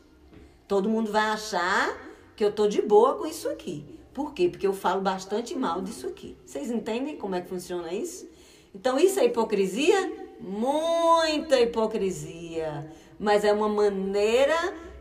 [0.65, 1.94] Todo mundo vai achar
[2.38, 4.00] que eu tô de boa com isso aqui.
[4.13, 4.48] Por quê?
[4.48, 6.38] Porque eu falo bastante mal disso aqui.
[6.46, 8.30] Vocês entendem como é que funciona isso?
[8.74, 10.30] Então isso é hipocrisia?
[10.39, 12.89] Muita hipocrisia.
[13.20, 14.56] Mas é uma maneira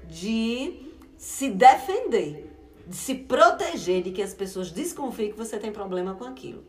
[0.09, 2.53] de se defender,
[2.89, 6.65] de se proteger de que as pessoas desconfiem que você tem problema com aquilo.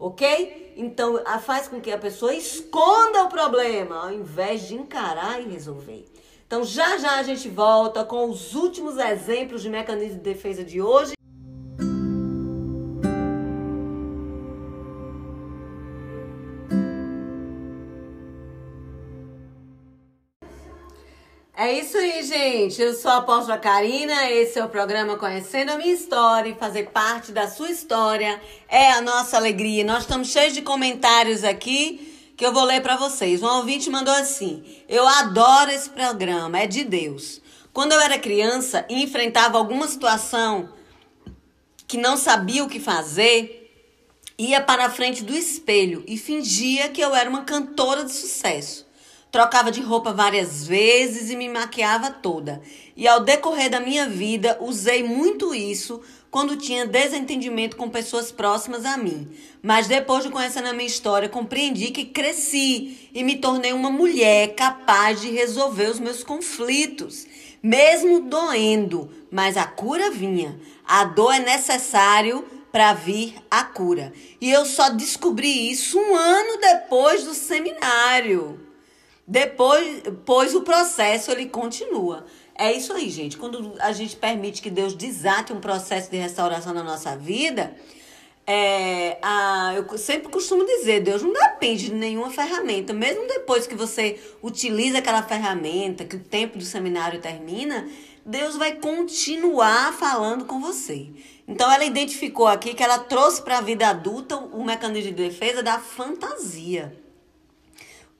[0.00, 0.72] Ok?
[0.78, 6.06] Então, faz com que a pessoa esconda o problema, ao invés de encarar e resolver.
[6.46, 10.80] Então, já já a gente volta com os últimos exemplos de mecanismo de defesa de
[10.80, 11.12] hoje.
[21.62, 22.80] É isso aí, gente.
[22.80, 24.30] Eu sou a apóstola Karina.
[24.30, 28.92] Esse é o programa Conhecendo a Minha História e fazer parte da sua história é
[28.92, 29.84] a nossa alegria.
[29.84, 33.42] Nós estamos cheios de comentários aqui que eu vou ler para vocês.
[33.42, 37.42] Um ouvinte mandou assim: Eu adoro esse programa, é de Deus.
[37.74, 40.72] Quando eu era criança e enfrentava alguma situação
[41.86, 43.70] que não sabia o que fazer,
[44.38, 48.88] ia para a frente do espelho e fingia que eu era uma cantora de sucesso.
[49.30, 52.60] Trocava de roupa várias vezes e me maquiava toda.
[52.96, 58.84] E ao decorrer da minha vida, usei muito isso quando tinha desentendimento com pessoas próximas
[58.84, 59.28] a mim.
[59.62, 64.54] Mas depois de conhecer a minha história, compreendi que cresci e me tornei uma mulher
[64.56, 67.24] capaz de resolver os meus conflitos,
[67.62, 70.58] mesmo doendo, mas a cura vinha.
[70.84, 74.12] A dor é necessário para vir a cura.
[74.40, 78.69] E eu só descobri isso um ano depois do seminário.
[79.30, 82.26] Depois, pois o processo ele continua.
[82.52, 83.36] É isso aí, gente.
[83.36, 87.72] Quando a gente permite que Deus desate um processo de restauração na nossa vida,
[88.44, 92.92] é, a, eu sempre costumo dizer, Deus não depende de nenhuma ferramenta.
[92.92, 97.88] Mesmo depois que você utiliza aquela ferramenta, que o tempo do seminário termina,
[98.26, 101.06] Deus vai continuar falando com você.
[101.46, 105.62] Então ela identificou aqui que ela trouxe para a vida adulta o mecanismo de defesa
[105.62, 106.99] da fantasia.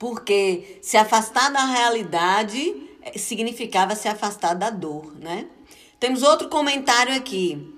[0.00, 5.46] Porque se afastar da realidade eh, significava se afastar da dor, né?
[6.00, 7.76] Temos outro comentário aqui.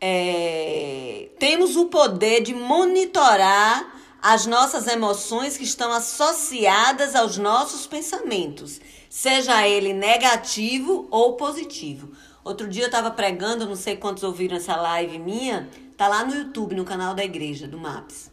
[0.00, 8.80] É, temos o poder de monitorar as nossas emoções que estão associadas aos nossos pensamentos,
[9.10, 12.12] seja ele negativo ou positivo.
[12.42, 16.34] Outro dia eu estava pregando, não sei quantos ouviram essa live minha, tá lá no
[16.34, 18.29] YouTube, no canal da igreja, do MAPS.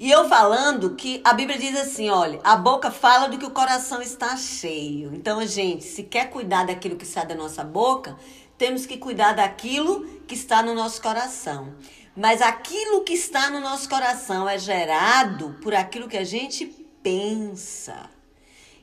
[0.00, 3.50] E eu falando que a Bíblia diz assim, olha, a boca fala do que o
[3.50, 5.14] coração está cheio.
[5.14, 8.16] Então, gente, se quer cuidar daquilo que sai da nossa boca,
[8.56, 11.74] temos que cuidar daquilo que está no nosso coração.
[12.16, 16.64] Mas aquilo que está no nosso coração é gerado por aquilo que a gente
[17.02, 18.08] pensa.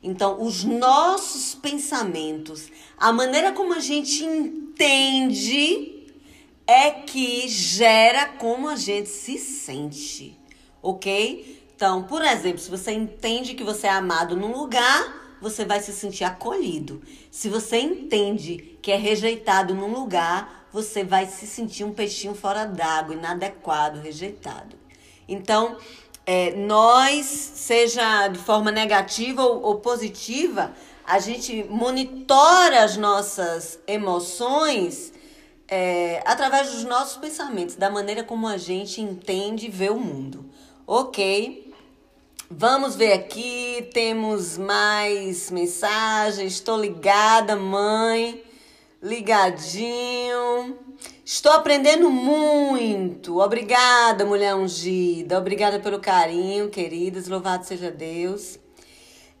[0.00, 6.06] Então, os nossos pensamentos, a maneira como a gente entende
[6.64, 10.37] é que gera como a gente se sente
[10.82, 11.62] ok?
[11.74, 15.92] Então, por exemplo, se você entende que você é amado num lugar, você vai se
[15.92, 17.00] sentir acolhido.
[17.30, 22.64] Se você entende que é rejeitado num lugar, você vai se sentir um peixinho fora
[22.64, 24.76] d'água, inadequado, rejeitado.
[25.28, 25.76] Então,
[26.26, 30.72] é, nós, seja de forma negativa ou, ou positiva,
[31.06, 35.12] a gente monitora as nossas emoções
[35.66, 40.47] é, através dos nossos pensamentos, da maneira como a gente entende e vê o mundo.
[40.90, 41.70] Ok.
[42.50, 46.54] Vamos ver aqui, temos mais mensagens.
[46.54, 48.42] Estou ligada, mãe.
[49.02, 50.78] Ligadinho.
[51.22, 53.38] Estou aprendendo muito.
[53.38, 55.36] Obrigada, mulher ungida.
[55.36, 57.28] Obrigada pelo carinho, queridas.
[57.28, 58.58] Louvado seja Deus.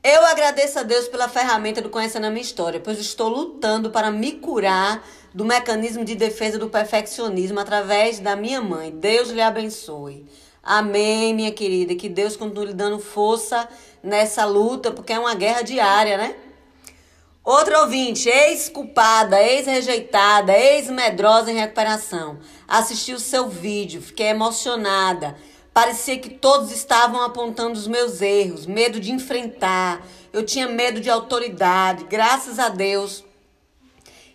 [0.04, 4.10] Eu agradeço a Deus pela ferramenta do Conhecendo a Minha História, pois estou lutando para
[4.10, 5.02] me curar
[5.32, 8.90] do mecanismo de defesa do perfeccionismo através da minha mãe.
[8.90, 10.26] Deus lhe abençoe.
[10.62, 11.94] Amém, minha querida.
[11.94, 13.68] Que Deus continue dando força
[14.02, 16.34] nessa luta, porque é uma guerra diária, né?
[17.44, 22.38] Outra ouvinte, ex-culpada, ex-rejeitada, ex-medrosa em recuperação.
[22.66, 25.34] Assisti o seu vídeo, fiquei emocionada.
[25.72, 30.06] Parecia que todos estavam apontando os meus erros, medo de enfrentar.
[30.30, 32.04] Eu tinha medo de autoridade.
[32.04, 33.24] Graças a Deus,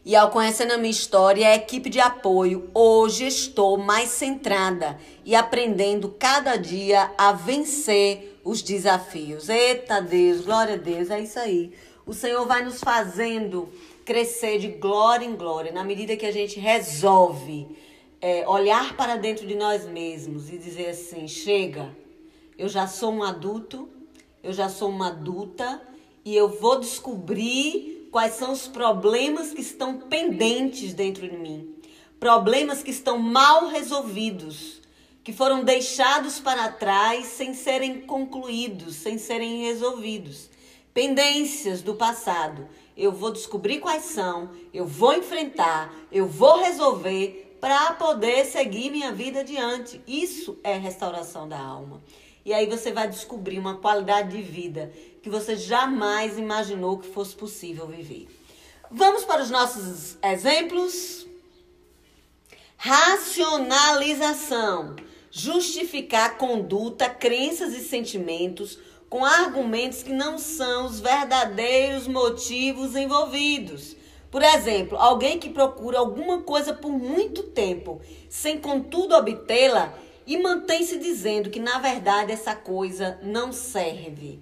[0.05, 5.36] E ao conhecer a minha história a equipe de apoio, hoje estou mais centrada e
[5.36, 9.49] aprendendo cada dia a vencer os desafios.
[9.49, 11.71] Eita Deus, glória a Deus, é isso aí.
[12.05, 13.69] O Senhor vai nos fazendo
[14.03, 17.67] crescer de glória em glória na medida que a gente resolve
[18.24, 21.93] é, olhar para dentro de nós mesmos e dizer assim: chega,
[22.57, 23.89] eu já sou um adulto,
[24.41, 25.82] eu já sou uma adulta
[26.24, 31.76] e eu vou descobrir quais são os problemas que estão pendentes dentro de mim.
[32.17, 34.82] Problemas que estão mal resolvidos,
[35.24, 40.49] que foram deixados para trás sem serem concluídos, sem serem resolvidos.
[40.93, 42.67] Pendências do passado.
[42.95, 49.11] Eu vou descobrir quais são, eu vou enfrentar, eu vou resolver para poder seguir minha
[49.11, 49.99] vida adiante.
[50.05, 52.03] Isso é restauração da alma.
[52.45, 57.34] E aí você vai descobrir uma qualidade de vida que você jamais imaginou que fosse
[57.34, 58.28] possível viver.
[58.91, 61.26] Vamos para os nossos exemplos.
[62.78, 64.97] Racionalização.
[65.36, 68.77] Justificar conduta, crenças e sentimentos
[69.09, 73.95] com argumentos que não são os verdadeiros motivos envolvidos.
[74.29, 80.99] Por exemplo, alguém que procura alguma coisa por muito tempo, sem contudo obtê-la, e mantém-se
[80.99, 84.39] dizendo que na verdade essa coisa não serve.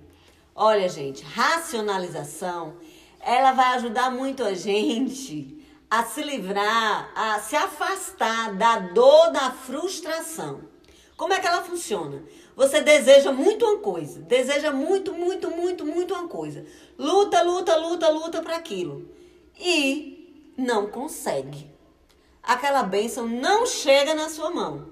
[0.53, 2.73] Olha, gente, racionalização,
[3.21, 5.57] ela vai ajudar muito a gente
[5.89, 10.70] a se livrar, a se afastar da dor, da frustração.
[11.21, 12.23] Como é que ela funciona?
[12.55, 16.65] Você deseja muito uma coisa, deseja muito, muito, muito, muito uma coisa.
[16.97, 19.07] Luta, luta, luta, luta para aquilo.
[19.55, 21.69] E não consegue.
[22.41, 24.87] Aquela bênção não chega na sua mão.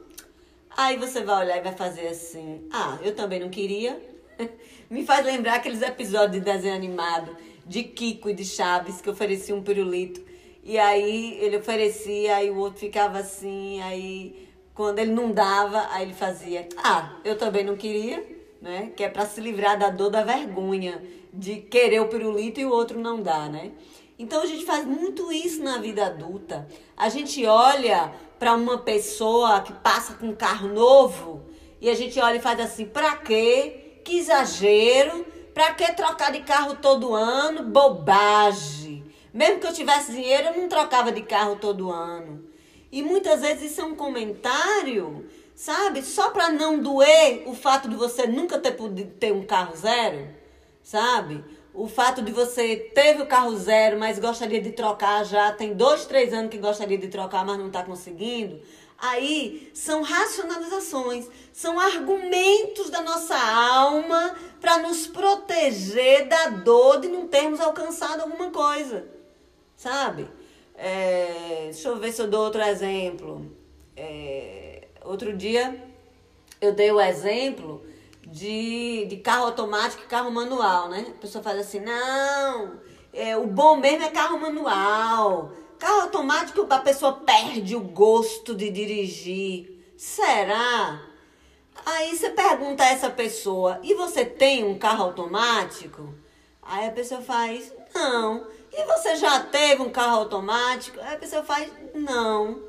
[0.77, 3.99] Aí você vai olhar e vai fazer assim: ah, eu também não queria.
[4.87, 9.55] Me faz lembrar aqueles episódios de desenho animado de Kiko e de Chaves que oferecia
[9.55, 10.21] um pirulito.
[10.63, 14.48] E aí ele oferecia, aí o outro ficava assim, aí
[14.79, 18.25] quando ele não dava, aí ele fazia: ah, eu também não queria,
[18.61, 18.93] né?
[18.95, 21.03] Que é para se livrar da dor da vergonha
[21.33, 23.73] de querer o pirulito e o outro não dá, né?
[24.17, 26.65] Então a gente faz muito isso na vida adulta.
[26.95, 28.09] A gente olha
[28.39, 31.43] para uma pessoa que passa com um carro novo
[31.81, 33.99] e a gente olha e faz assim: para quê?
[34.05, 35.25] Que exagero!
[35.53, 37.63] Para que trocar de carro todo ano?
[37.63, 39.03] Bobagem!
[39.33, 42.48] Mesmo que eu tivesse dinheiro, eu não trocava de carro todo ano.
[42.91, 46.01] E muitas vezes isso é um comentário, sabe?
[46.03, 50.27] Só para não doer o fato de você nunca ter podido ter um carro zero,
[50.83, 51.43] sabe?
[51.73, 56.05] o fato de você teve o carro zero, mas gostaria de trocar já, tem dois,
[56.05, 58.59] três anos que gostaria de trocar, mas não está conseguindo.
[58.97, 67.27] Aí são racionalizações, são argumentos da nossa alma para nos proteger da dor de não
[67.27, 69.07] termos alcançado alguma coisa,
[69.77, 70.27] sabe?
[70.81, 73.45] É, deixa eu ver se eu dou outro exemplo.
[73.97, 75.77] É, outro dia
[76.61, 77.83] eu dei o exemplo
[78.25, 81.07] de, de carro automático e carro manual, né?
[81.09, 82.79] A pessoa fala assim, não,
[83.11, 85.51] é, o bom mesmo é carro manual.
[85.77, 89.93] Carro automático a pessoa perde o gosto de dirigir.
[89.97, 91.01] Será?
[91.85, 96.13] Aí você pergunta a essa pessoa, e você tem um carro automático?
[96.61, 98.47] Aí a pessoa faz, não.
[98.71, 100.99] E você já teve um carro automático?
[101.01, 102.63] Aí a pessoa faz, não.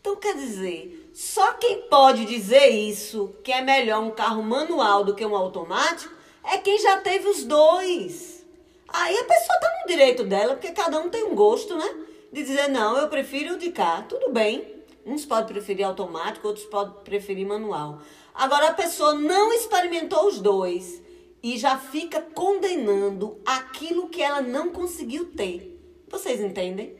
[0.00, 5.14] Então quer dizer, só quem pode dizer isso, que é melhor um carro manual do
[5.14, 8.44] que um automático, é quem já teve os dois.
[8.88, 11.94] Aí a pessoa tá no direito dela, porque cada um tem um gosto, né?
[12.32, 14.02] De dizer, não, eu prefiro o de cá.
[14.08, 14.76] Tudo bem.
[15.04, 18.00] Uns podem preferir automático, outros podem preferir manual.
[18.34, 21.02] Agora a pessoa não experimentou os dois
[21.42, 25.78] e já fica condenando aquilo que ela não conseguiu ter.
[26.08, 26.96] Vocês entendem?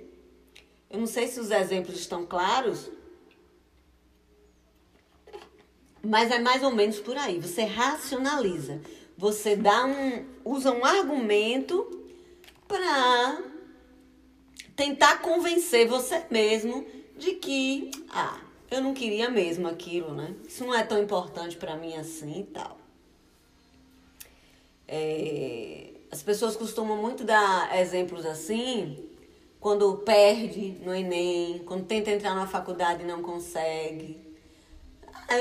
[0.91, 2.91] Eu não sei se os exemplos estão claros,
[6.03, 7.39] Mas é mais ou menos por aí.
[7.39, 8.81] Você racionaliza.
[9.17, 12.07] Você dá um, usa um argumento
[12.67, 13.43] para
[14.77, 16.87] tentar convencer você mesmo
[17.17, 20.35] de que, ah, eu não queria mesmo aquilo, né?
[20.47, 22.79] Isso não é tão importante para mim assim e tal.
[24.89, 29.05] É, as pessoas costumam muito dar exemplos assim
[29.61, 34.29] quando perde no Enem, quando tenta entrar na faculdade e não consegue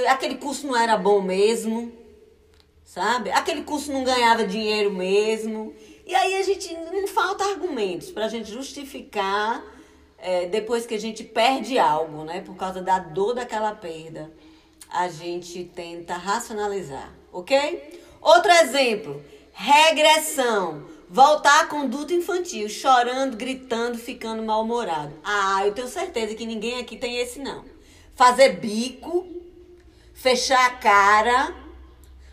[0.07, 1.91] aquele curso não era bom mesmo,
[2.83, 3.31] sabe?
[3.31, 5.73] Aquele curso não ganhava dinheiro mesmo.
[6.05, 9.63] E aí a gente não falta argumentos para a gente justificar
[10.17, 12.41] é, depois que a gente perde algo, né?
[12.41, 14.31] Por causa da dor daquela perda,
[14.89, 18.01] a gente tenta racionalizar, ok?
[18.21, 19.21] Outro exemplo,
[19.57, 20.85] regressão.
[21.09, 25.13] voltar à conduta infantil, chorando, gritando, ficando mal-humorado.
[25.23, 27.65] Ah, eu tenho certeza que ninguém aqui tem esse não.
[28.13, 29.25] Fazer bico,
[30.13, 31.55] fechar a cara,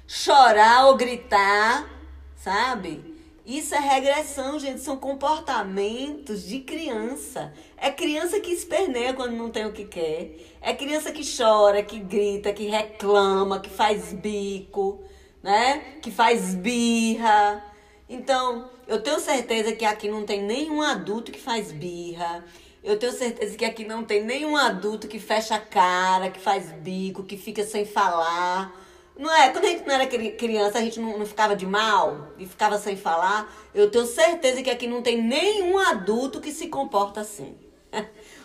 [0.06, 1.88] chorar ou gritar,
[2.36, 3.14] sabe?
[3.46, 4.80] Isso é regressão, gente.
[4.80, 7.54] São comportamentos de criança.
[7.76, 10.56] É criança que esperneia quando não tem o que quer.
[10.60, 15.02] É criança que chora, que grita, que reclama, que faz bico,
[15.44, 15.98] né?
[16.00, 17.62] Que faz birra.
[18.08, 22.42] Então, eu tenho certeza que aqui não tem nenhum adulto que faz birra.
[22.82, 26.72] Eu tenho certeza que aqui não tem nenhum adulto que fecha a cara, que faz
[26.72, 28.74] bico, que fica sem falar.
[29.18, 29.50] Não é?
[29.50, 32.78] Quando a gente não era criança, a gente não, não ficava de mal e ficava
[32.78, 33.54] sem falar.
[33.74, 37.54] Eu tenho certeza que aqui não tem nenhum adulto que se comporta assim.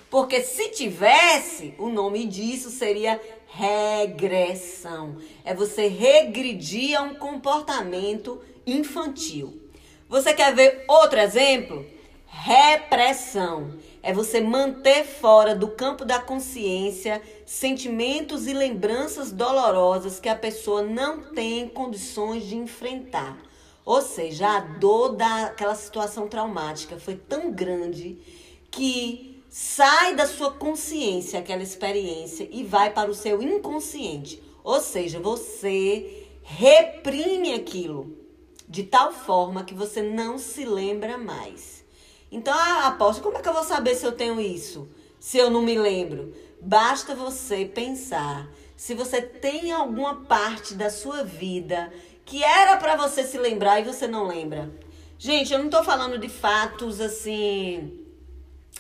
[0.10, 3.22] Porque se tivesse, o nome disso seria
[3.52, 5.18] regressão.
[5.44, 9.60] É você regredir a um comportamento infantil.
[10.08, 11.86] Você quer ver outro exemplo?
[12.26, 13.74] Repressão.
[14.02, 20.84] É você manter fora do campo da consciência sentimentos e lembranças dolorosas que a pessoa
[20.84, 23.38] não tem condições de enfrentar.
[23.84, 28.18] Ou seja, a dor daquela situação traumática foi tão grande
[28.70, 34.42] que sai da sua consciência aquela experiência e vai para o seu inconsciente.
[34.64, 38.16] Ou seja, você reprime aquilo
[38.68, 41.84] de tal forma que você não se lembra mais.
[42.32, 44.88] Então, ah, aposto, como é que eu vou saber se eu tenho isso?
[45.20, 46.34] Se eu não me lembro?
[46.62, 48.48] Basta você pensar
[48.78, 51.92] se você tem alguma parte da sua vida
[52.24, 54.72] que era para você se lembrar e você não lembra.
[55.18, 57.99] Gente, eu não tô falando de fatos assim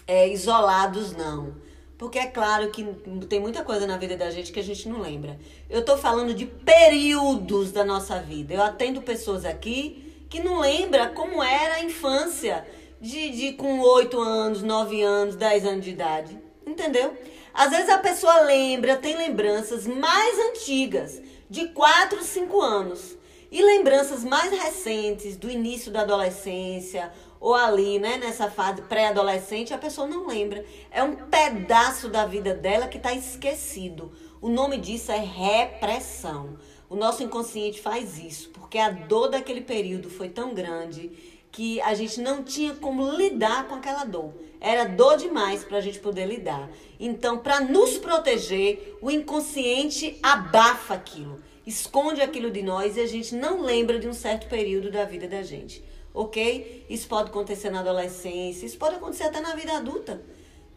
[0.09, 1.53] é, isolados, não.
[1.95, 2.83] Porque é claro que
[3.29, 5.39] tem muita coisa na vida da gente que a gente não lembra.
[5.69, 8.55] Eu tô falando de períodos da nossa vida.
[8.55, 12.65] Eu atendo pessoas aqui que não lembra como era a infância
[12.99, 16.39] de, de com 8 anos, 9 anos, 10 anos de idade.
[16.65, 17.15] Entendeu?
[17.53, 23.15] Às vezes a pessoa lembra, tem lembranças mais antigas, de 4, 5 anos.
[23.51, 29.77] E lembranças mais recentes, do início da adolescência ou ali, né, nessa fase pré-adolescente, a
[29.77, 30.65] pessoa não lembra.
[30.91, 34.11] É um pedaço da vida dela que está esquecido.
[34.41, 36.57] O nome disso é repressão.
[36.89, 41.11] O nosso inconsciente faz isso, porque a dor daquele período foi tão grande
[41.51, 44.33] que a gente não tinha como lidar com aquela dor.
[44.59, 46.69] Era dor demais para a gente poder lidar.
[46.99, 53.33] Então, para nos proteger, o inconsciente abafa aquilo, esconde aquilo de nós e a gente
[53.33, 55.83] não lembra de um certo período da vida da gente
[56.19, 56.85] ok?
[56.89, 60.21] Isso pode acontecer na adolescência, isso pode acontecer até na vida adulta.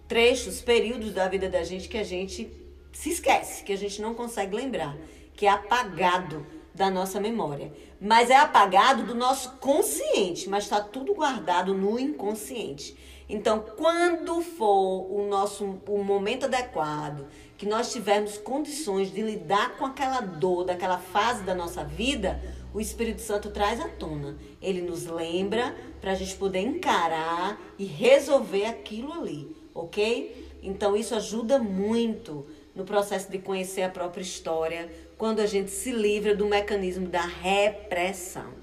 [0.06, 2.48] Trechos, períodos da vida da gente que a gente
[2.92, 4.96] se esquece, que a gente não consegue lembrar,
[5.34, 7.72] que é apagado da nossa memória.
[8.00, 12.96] Mas é apagado do nosso consciente, mas está tudo guardado no inconsciente.
[13.28, 17.26] Então, quando for o nosso o momento adequado,
[17.62, 22.42] que nós tivermos condições de lidar com aquela dor daquela fase da nossa vida,
[22.74, 24.36] o Espírito Santo traz à tona.
[24.60, 30.58] Ele nos lembra para a gente poder encarar e resolver aquilo ali, ok?
[30.60, 32.44] Então isso ajuda muito
[32.74, 37.22] no processo de conhecer a própria história, quando a gente se livra do mecanismo da
[37.22, 38.54] repressão.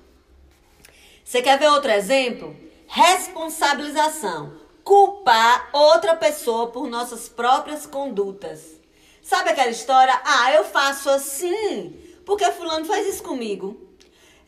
[1.23, 2.53] Você quer ver outro exemplo?
[2.85, 4.55] Responsabilização.
[4.83, 8.78] Culpar outra pessoa por nossas próprias condutas.
[9.29, 10.19] Sabe aquela história?
[10.25, 11.93] Ah, eu faço assim
[12.25, 13.79] porque fulano faz isso comigo.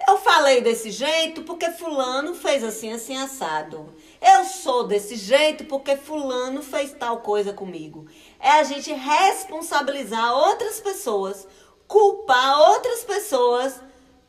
[0.07, 3.93] Eu falei desse jeito porque fulano fez assim, assim, assado.
[4.19, 8.07] Eu sou desse jeito porque fulano fez tal coisa comigo.
[8.39, 11.47] É a gente responsabilizar outras pessoas,
[11.87, 13.79] culpar outras pessoas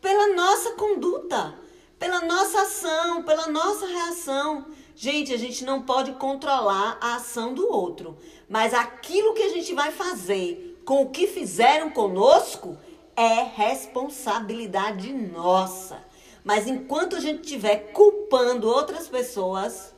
[0.02, 1.54] pela nossa conduta,
[1.98, 4.66] pela nossa ação, pela nossa reação.
[4.94, 8.18] Gente, a gente não pode controlar a ação do outro,
[8.52, 12.76] mas aquilo que a gente vai fazer com o que fizeram conosco
[13.16, 16.04] é responsabilidade nossa.
[16.44, 19.94] Mas enquanto a gente estiver culpando outras pessoas,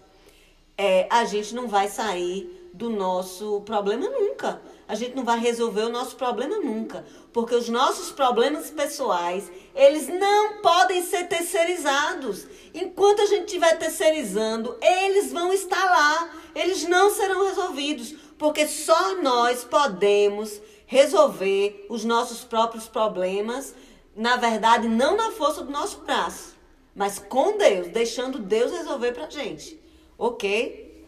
[0.79, 4.63] é, a gente não vai sair do nosso problema nunca.
[4.87, 7.05] A gente não vai resolver o nosso problema nunca.
[7.33, 12.47] Porque os nossos problemas pessoais, eles não podem ser terceirizados.
[12.73, 16.31] Enquanto a gente estiver terceirizando, eles vão estar lá.
[16.55, 18.15] Eles não serão resolvidos.
[18.45, 23.75] Porque só nós podemos resolver os nossos próprios problemas,
[24.15, 26.55] na verdade, não na força do nosso braço,
[26.95, 29.81] mas com Deus, deixando Deus resolver pra gente,
[30.19, 31.07] ok?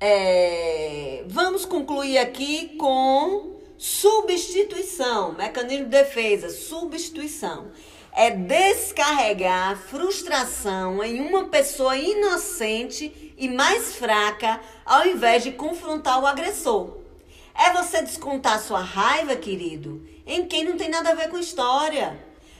[0.00, 7.70] É, vamos concluir aqui com Substituição, mecanismo de defesa, substituição.
[8.12, 16.26] É descarregar frustração em uma pessoa inocente e mais fraca, ao invés de confrontar o
[16.26, 16.96] agressor.
[17.54, 22.18] É você descontar sua raiva, querido, em quem não tem nada a ver com história.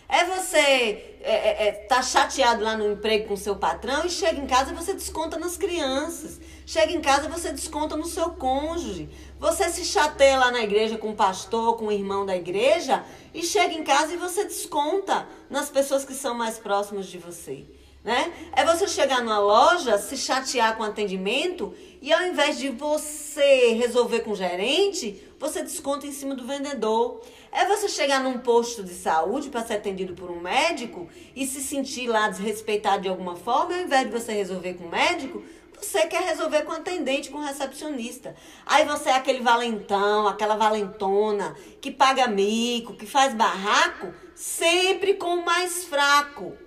[0.09, 4.41] É você é, é, é, tá chateado lá no emprego com seu patrão e chega
[4.41, 6.41] em casa e você desconta nas crianças.
[6.65, 9.09] Chega em casa e você desconta no seu cônjuge.
[9.39, 13.05] Você se chateia lá na igreja com o pastor, com o irmão da igreja
[13.35, 17.67] e chega em casa e você desconta nas pessoas que são mais próximas de você.
[18.07, 18.33] Né?
[18.53, 23.73] É você chegar numa loja, se chatear com o atendimento e ao invés de você
[23.73, 27.21] resolver com o gerente, você desconta em cima do vendedor.
[27.51, 31.61] É você chegar num posto de saúde para ser atendido por um médico e se
[31.61, 35.43] sentir lá desrespeitado de alguma forma, ao invés de você resolver com o médico,
[35.77, 38.37] você quer resolver com o atendente, com o recepcionista.
[38.65, 45.35] Aí você é aquele valentão, aquela valentona que paga mico, que faz barraco, sempre com
[45.35, 46.66] o mais fraco.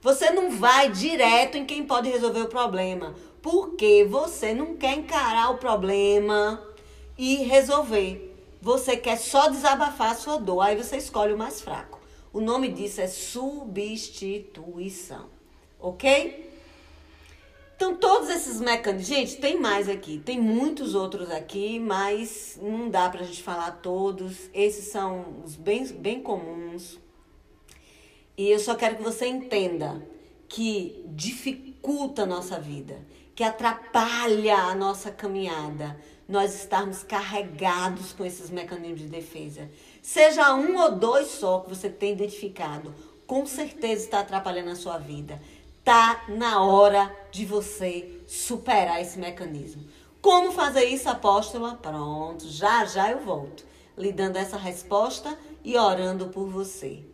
[0.00, 5.50] Você não vai direto em quem pode resolver o problema, porque você não quer encarar
[5.50, 6.62] o problema
[7.18, 8.34] e resolver.
[8.62, 12.00] Você quer só desabafar a sua dor, aí você escolhe o mais fraco.
[12.32, 15.28] O nome disso é substituição,
[15.78, 16.48] ok?
[17.76, 19.08] Então, todos esses mecanismos.
[19.08, 24.50] Gente, tem mais aqui, tem muitos outros aqui, mas não dá pra gente falar todos.
[24.52, 26.98] Esses são os bem, bem comuns.
[28.40, 30.02] E eu só quero que você entenda
[30.48, 38.48] que dificulta a nossa vida, que atrapalha a nossa caminhada, nós estarmos carregados com esses
[38.48, 39.68] mecanismos de defesa.
[40.00, 42.94] Seja um ou dois só que você tem identificado,
[43.26, 45.38] com certeza está atrapalhando a sua vida.
[45.84, 49.84] Tá na hora de você superar esse mecanismo.
[50.22, 51.74] Como fazer isso, apóstola?
[51.74, 53.66] Pronto, já já eu volto,
[53.98, 57.09] lhe dando essa resposta e orando por você.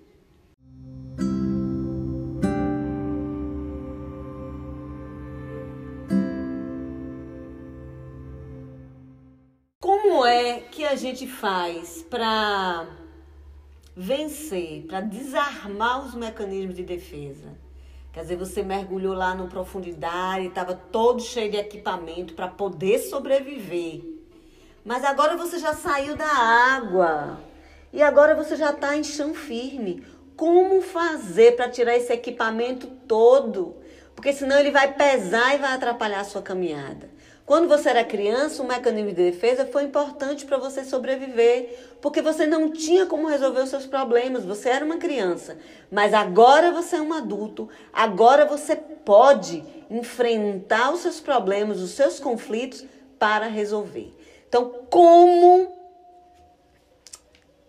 [10.97, 12.87] Gente faz para
[13.97, 17.57] vencer, para desarmar os mecanismos de defesa?
[18.13, 24.03] Quer dizer, você mergulhou lá no profundidade, estava todo cheio de equipamento para poder sobreviver.
[24.83, 27.39] Mas agora você já saiu da água.
[27.93, 30.03] E agora você já está em chão firme.
[30.35, 33.77] Como fazer para tirar esse equipamento todo?
[34.15, 37.11] Porque senão ele vai pesar e vai atrapalhar a sua caminhada.
[37.47, 42.45] Quando você era criança, o mecanismo de defesa foi importante para você sobreviver, porque você
[42.45, 45.57] não tinha como resolver os seus problemas, você era uma criança.
[45.89, 52.19] Mas agora você é um adulto, agora você pode enfrentar os seus problemas, os seus
[52.19, 52.85] conflitos
[53.17, 54.13] para resolver.
[54.49, 55.73] Então, como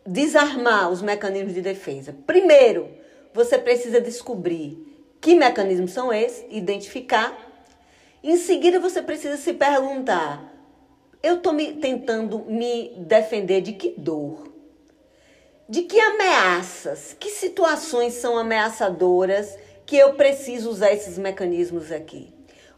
[0.04, 2.16] desarmar os mecanismos de defesa?
[2.26, 2.90] Primeiro,
[3.32, 4.84] você precisa descobrir
[5.22, 7.47] que mecanismos são esses, identificar
[8.24, 10.54] em seguida, você precisa se perguntar:
[11.22, 14.52] eu estou me, tentando me defender de que dor?
[15.70, 17.16] De que ameaças?
[17.20, 22.34] Que situações são ameaçadoras que eu preciso usar esses mecanismos aqui?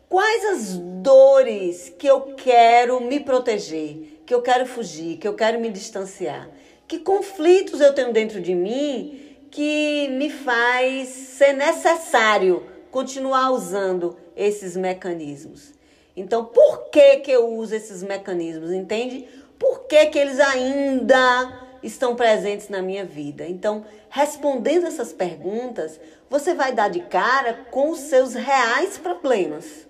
[0.08, 5.60] Quais as dores que eu quero me proteger, que eu quero fugir, que eu quero
[5.60, 6.50] me distanciar?
[6.88, 14.78] Que conflitos eu tenho dentro de mim que me faz ser necessário continuar usando esses
[14.78, 15.74] mecanismos.
[16.16, 18.72] Então, por que, que eu uso esses mecanismos?
[18.72, 19.28] Entende?
[19.60, 23.46] Por que, que eles ainda estão presentes na minha vida?
[23.46, 29.86] Então, respondendo essas perguntas, você vai dar de cara com os seus reais problemas.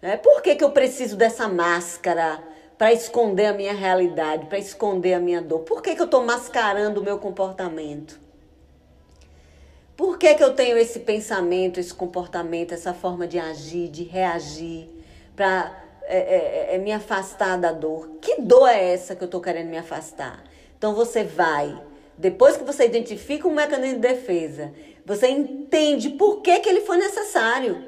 [0.00, 0.16] Né?
[0.16, 2.42] Por que, que eu preciso dessa máscara
[2.78, 5.60] para esconder a minha realidade, para esconder a minha dor?
[5.60, 8.27] Por que, que eu estou mascarando o meu comportamento?
[9.98, 14.88] Por que, que eu tenho esse pensamento, esse comportamento, essa forma de agir, de reagir,
[15.34, 18.08] para é, é, é, me afastar da dor?
[18.20, 20.44] Que dor é essa que eu estou querendo me afastar?
[20.78, 21.76] Então você vai,
[22.16, 24.72] depois que você identifica um mecanismo de defesa,
[25.04, 27.84] você entende por que, que ele foi necessário.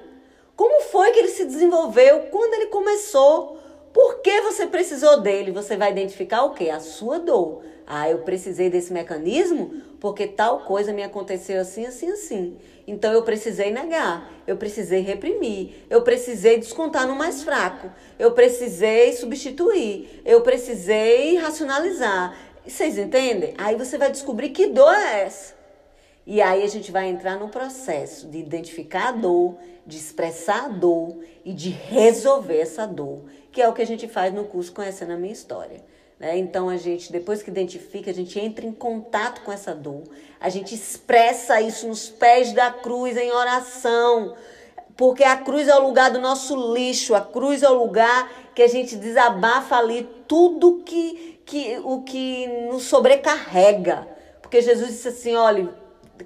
[0.57, 2.23] Como foi que ele se desenvolveu?
[2.33, 3.57] Quando ele começou?
[3.93, 5.53] Por que você precisou dele?
[5.53, 6.71] Você vai identificar o que?
[6.71, 7.63] A sua dor.
[7.87, 12.57] Ah, eu precisei desse mecanismo porque tal coisa me aconteceu assim, assim, assim.
[12.87, 19.13] Então eu precisei negar, eu precisei reprimir, eu precisei descontar no mais fraco, eu precisei
[19.13, 22.35] substituir, eu precisei racionalizar.
[22.67, 23.55] Vocês entendem?
[23.59, 25.55] Aí você vai descobrir que dor é essa.
[26.27, 30.69] E aí a gente vai entrar no processo de identificar a dor, de expressar a
[30.69, 34.73] dor e de resolver essa dor, que é o que a gente faz no curso
[34.73, 35.83] Conhecendo a Minha História.
[36.21, 36.37] Né?
[36.37, 40.03] Então a gente, depois que identifica, a gente entra em contato com essa dor,
[40.39, 44.37] a gente expressa isso nos pés da cruz em oração,
[44.99, 48.61] porque a cruz é o lugar do nosso lixo, a cruz é o lugar que
[48.61, 54.07] a gente desabafa ali tudo que, que o que nos sobrecarrega.
[54.43, 55.71] Porque Jesus disse assim: olha,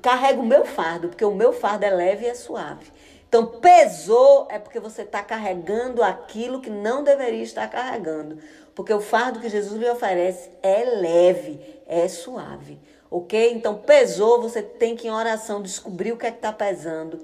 [0.02, 2.86] carrega o meu fardo, porque o meu fardo é leve e é suave.
[3.34, 8.38] Então, pesou é porque você está carregando aquilo que não deveria estar carregando.
[8.76, 12.78] Porque o fardo que Jesus lhe oferece é leve, é suave.
[13.10, 13.52] Ok?
[13.52, 17.18] Então, pesou, você tem que, em oração, descobrir o que é que está pesando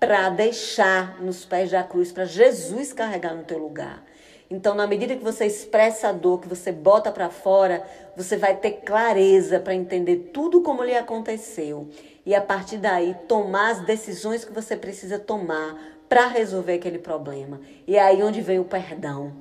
[0.00, 4.04] para deixar nos pés da cruz, para Jesus carregar no teu lugar.
[4.50, 8.56] Então, na medida que você expressa a dor, que você bota para fora, você vai
[8.56, 11.88] ter clareza para entender tudo como lhe aconteceu
[12.24, 15.76] e a partir daí tomar as decisões que você precisa tomar
[16.08, 17.60] para resolver aquele problema.
[17.86, 19.32] E é aí onde vem o perdão.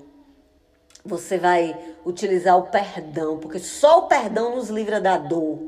[1.03, 5.59] Você vai utilizar o perdão, porque só o perdão nos livra da dor.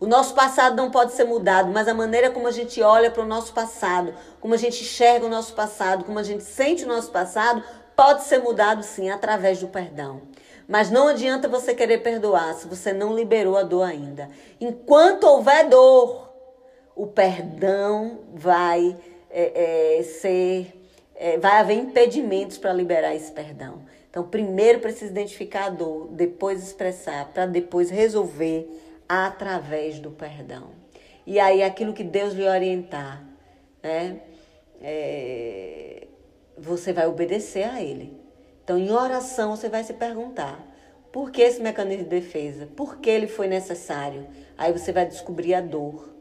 [0.00, 3.24] O nosso passado não pode ser mudado, mas a maneira como a gente olha para
[3.24, 6.88] o nosso passado, como a gente enxerga o nosso passado, como a gente sente o
[6.88, 7.64] nosso passado,
[7.96, 10.22] pode ser mudado sim através do perdão.
[10.68, 14.30] Mas não adianta você querer perdoar se você não liberou a dor ainda.
[14.60, 16.27] Enquanto houver dor,
[16.98, 18.96] o perdão vai
[19.30, 20.74] é, é, ser.
[21.14, 23.82] É, vai haver impedimentos para liberar esse perdão.
[24.10, 28.68] Então, primeiro precisa identificar a dor, depois expressar, para depois resolver
[29.08, 30.70] através do perdão.
[31.26, 33.24] E aí, aquilo que Deus lhe orientar,
[33.82, 34.20] né?
[34.80, 36.06] É,
[36.56, 38.16] você vai obedecer a Ele.
[38.64, 40.64] Então, em oração, você vai se perguntar:
[41.12, 42.68] por que esse mecanismo de defesa?
[42.76, 44.26] Por que ele foi necessário?
[44.56, 46.17] Aí você vai descobrir a dor.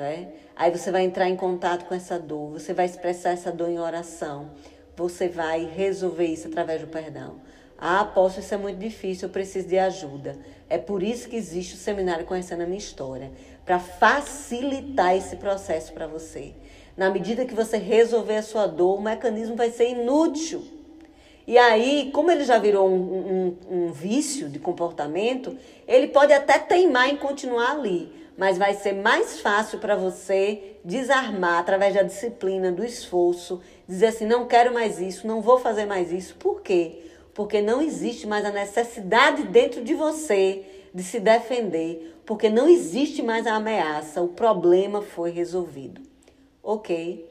[0.00, 0.28] Né?
[0.56, 3.78] Aí você vai entrar em contato com essa dor, você vai expressar essa dor em
[3.78, 4.50] oração,
[4.96, 7.34] você vai resolver isso através do perdão.
[7.76, 10.38] Ah, posso, isso é muito difícil, eu preciso de ajuda.
[10.70, 13.30] É por isso que existe o seminário Conhecendo a Minha História
[13.66, 16.54] para facilitar esse processo para você.
[16.96, 20.64] Na medida que você resolver a sua dor, o mecanismo vai ser inútil.
[21.46, 26.58] E aí, como ele já virou um, um, um vício de comportamento, ele pode até
[26.58, 32.72] teimar em continuar ali mas vai ser mais fácil para você desarmar através da disciplina,
[32.72, 36.36] do esforço, dizer assim: não quero mais isso, não vou fazer mais isso.
[36.36, 37.04] Por quê?
[37.34, 40.64] Porque não existe mais a necessidade dentro de você
[40.94, 46.00] de se defender, porque não existe mais a ameaça, o problema foi resolvido.
[46.62, 47.28] Ok?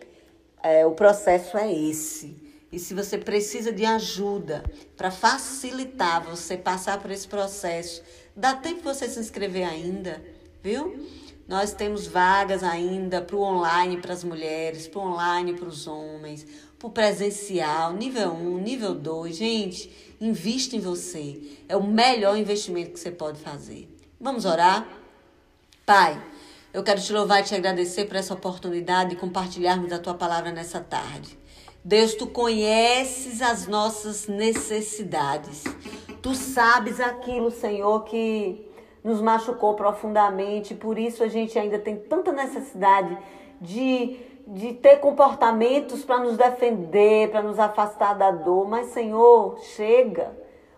[0.62, 2.38] É, o processo é esse.
[2.72, 4.64] E se você precisa de ajuda
[4.96, 8.04] para facilitar você passar por esse processo,
[8.36, 10.22] dá tempo você se inscrever ainda
[10.64, 11.06] viu?
[11.48, 15.88] Nós temos vagas ainda para o online para as mulheres, para o online para os
[15.88, 16.46] homens,
[16.78, 19.36] para o presencial, nível 1, nível 2.
[19.36, 21.42] Gente, invista em você.
[21.68, 23.90] É o melhor investimento que você pode fazer.
[24.22, 24.88] Vamos orar?
[25.86, 26.22] Pai,
[26.72, 30.52] eu quero te louvar e te agradecer por essa oportunidade de compartilharmos a tua palavra
[30.52, 31.36] nessa tarde.
[31.84, 35.64] Deus, tu conheces as nossas necessidades.
[36.22, 38.69] Tu sabes aquilo, Senhor, que
[39.10, 43.18] nos machucou profundamente, por isso a gente ainda tem tanta necessidade
[43.60, 48.70] de, de ter comportamentos para nos defender, para nos afastar da dor.
[48.70, 50.38] Mas, Senhor, chega.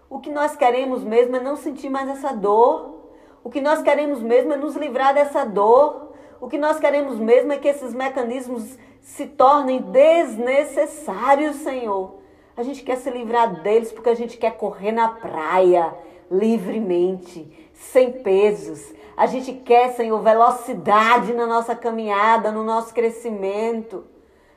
[0.09, 3.01] O que nós queremos mesmo é não sentir mais essa dor.
[3.43, 6.13] O que nós queremos mesmo é nos livrar dessa dor.
[6.39, 12.15] O que nós queremos mesmo é que esses mecanismos se tornem desnecessários, Senhor.
[12.55, 15.93] A gente quer se livrar deles porque a gente quer correr na praia
[16.29, 18.93] livremente sem pesos.
[19.17, 24.05] A gente quer, Senhor, velocidade na nossa caminhada, no nosso crescimento.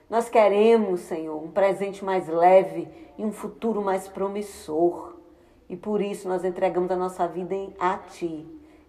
[0.08, 5.14] Nós queremos, Senhor, um presente mais leve e um futuro mais promissor.
[5.68, 8.46] E por isso nós entregamos a nossa vida a Ti,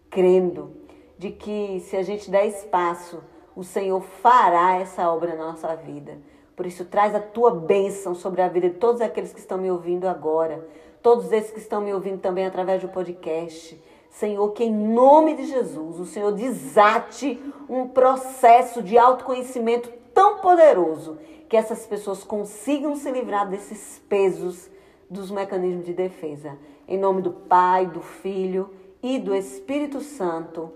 [0.09, 0.71] crendo
[1.17, 3.23] de que se a gente der espaço,
[3.55, 6.17] o Senhor fará essa obra na nossa vida.
[6.55, 9.71] Por isso, traz a tua bênção sobre a vida de todos aqueles que estão me
[9.71, 10.65] ouvindo agora,
[11.01, 13.81] todos esses que estão me ouvindo também através do podcast.
[14.15, 17.37] Senhor, que em nome de Jesus o Senhor desate
[17.67, 21.17] um processo de autoconhecimento tão poderoso
[21.49, 24.69] que essas pessoas consigam se livrar desses pesos
[25.09, 26.57] dos mecanismos de defesa.
[26.87, 28.69] Em nome do Pai, do Filho
[29.03, 30.71] e do Espírito Santo.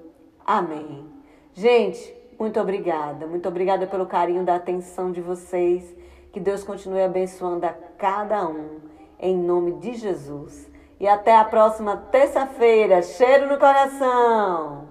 [0.45, 1.05] Amém.
[1.53, 3.25] Gente, muito obrigada.
[3.25, 5.95] Muito obrigada pelo carinho da atenção de vocês.
[6.33, 8.79] Que Deus continue abençoando a cada um.
[9.17, 10.68] Em nome de Jesus.
[10.99, 13.01] E até a próxima terça-feira.
[13.01, 14.89] Cheiro no coração!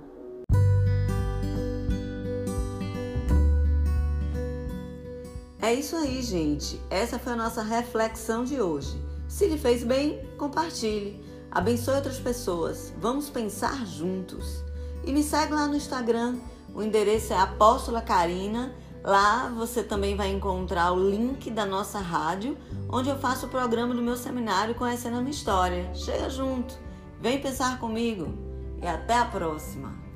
[5.61, 6.81] É isso aí, gente.
[6.89, 8.99] Essa foi a nossa reflexão de hoje.
[9.29, 11.23] Se lhe fez bem, compartilhe.
[11.51, 12.91] Abençoe outras pessoas.
[12.99, 14.65] Vamos pensar juntos.
[15.05, 16.37] E me segue lá no Instagram.
[16.75, 18.75] O endereço é Apóstola Karina.
[19.05, 22.57] Lá você também vai encontrar o link da nossa rádio,
[22.91, 25.95] onde eu faço o programa do meu seminário Conhecendo a Minha História.
[25.95, 26.75] Chega junto,
[27.21, 28.35] vem pensar comigo
[28.83, 30.08] e até a próxima!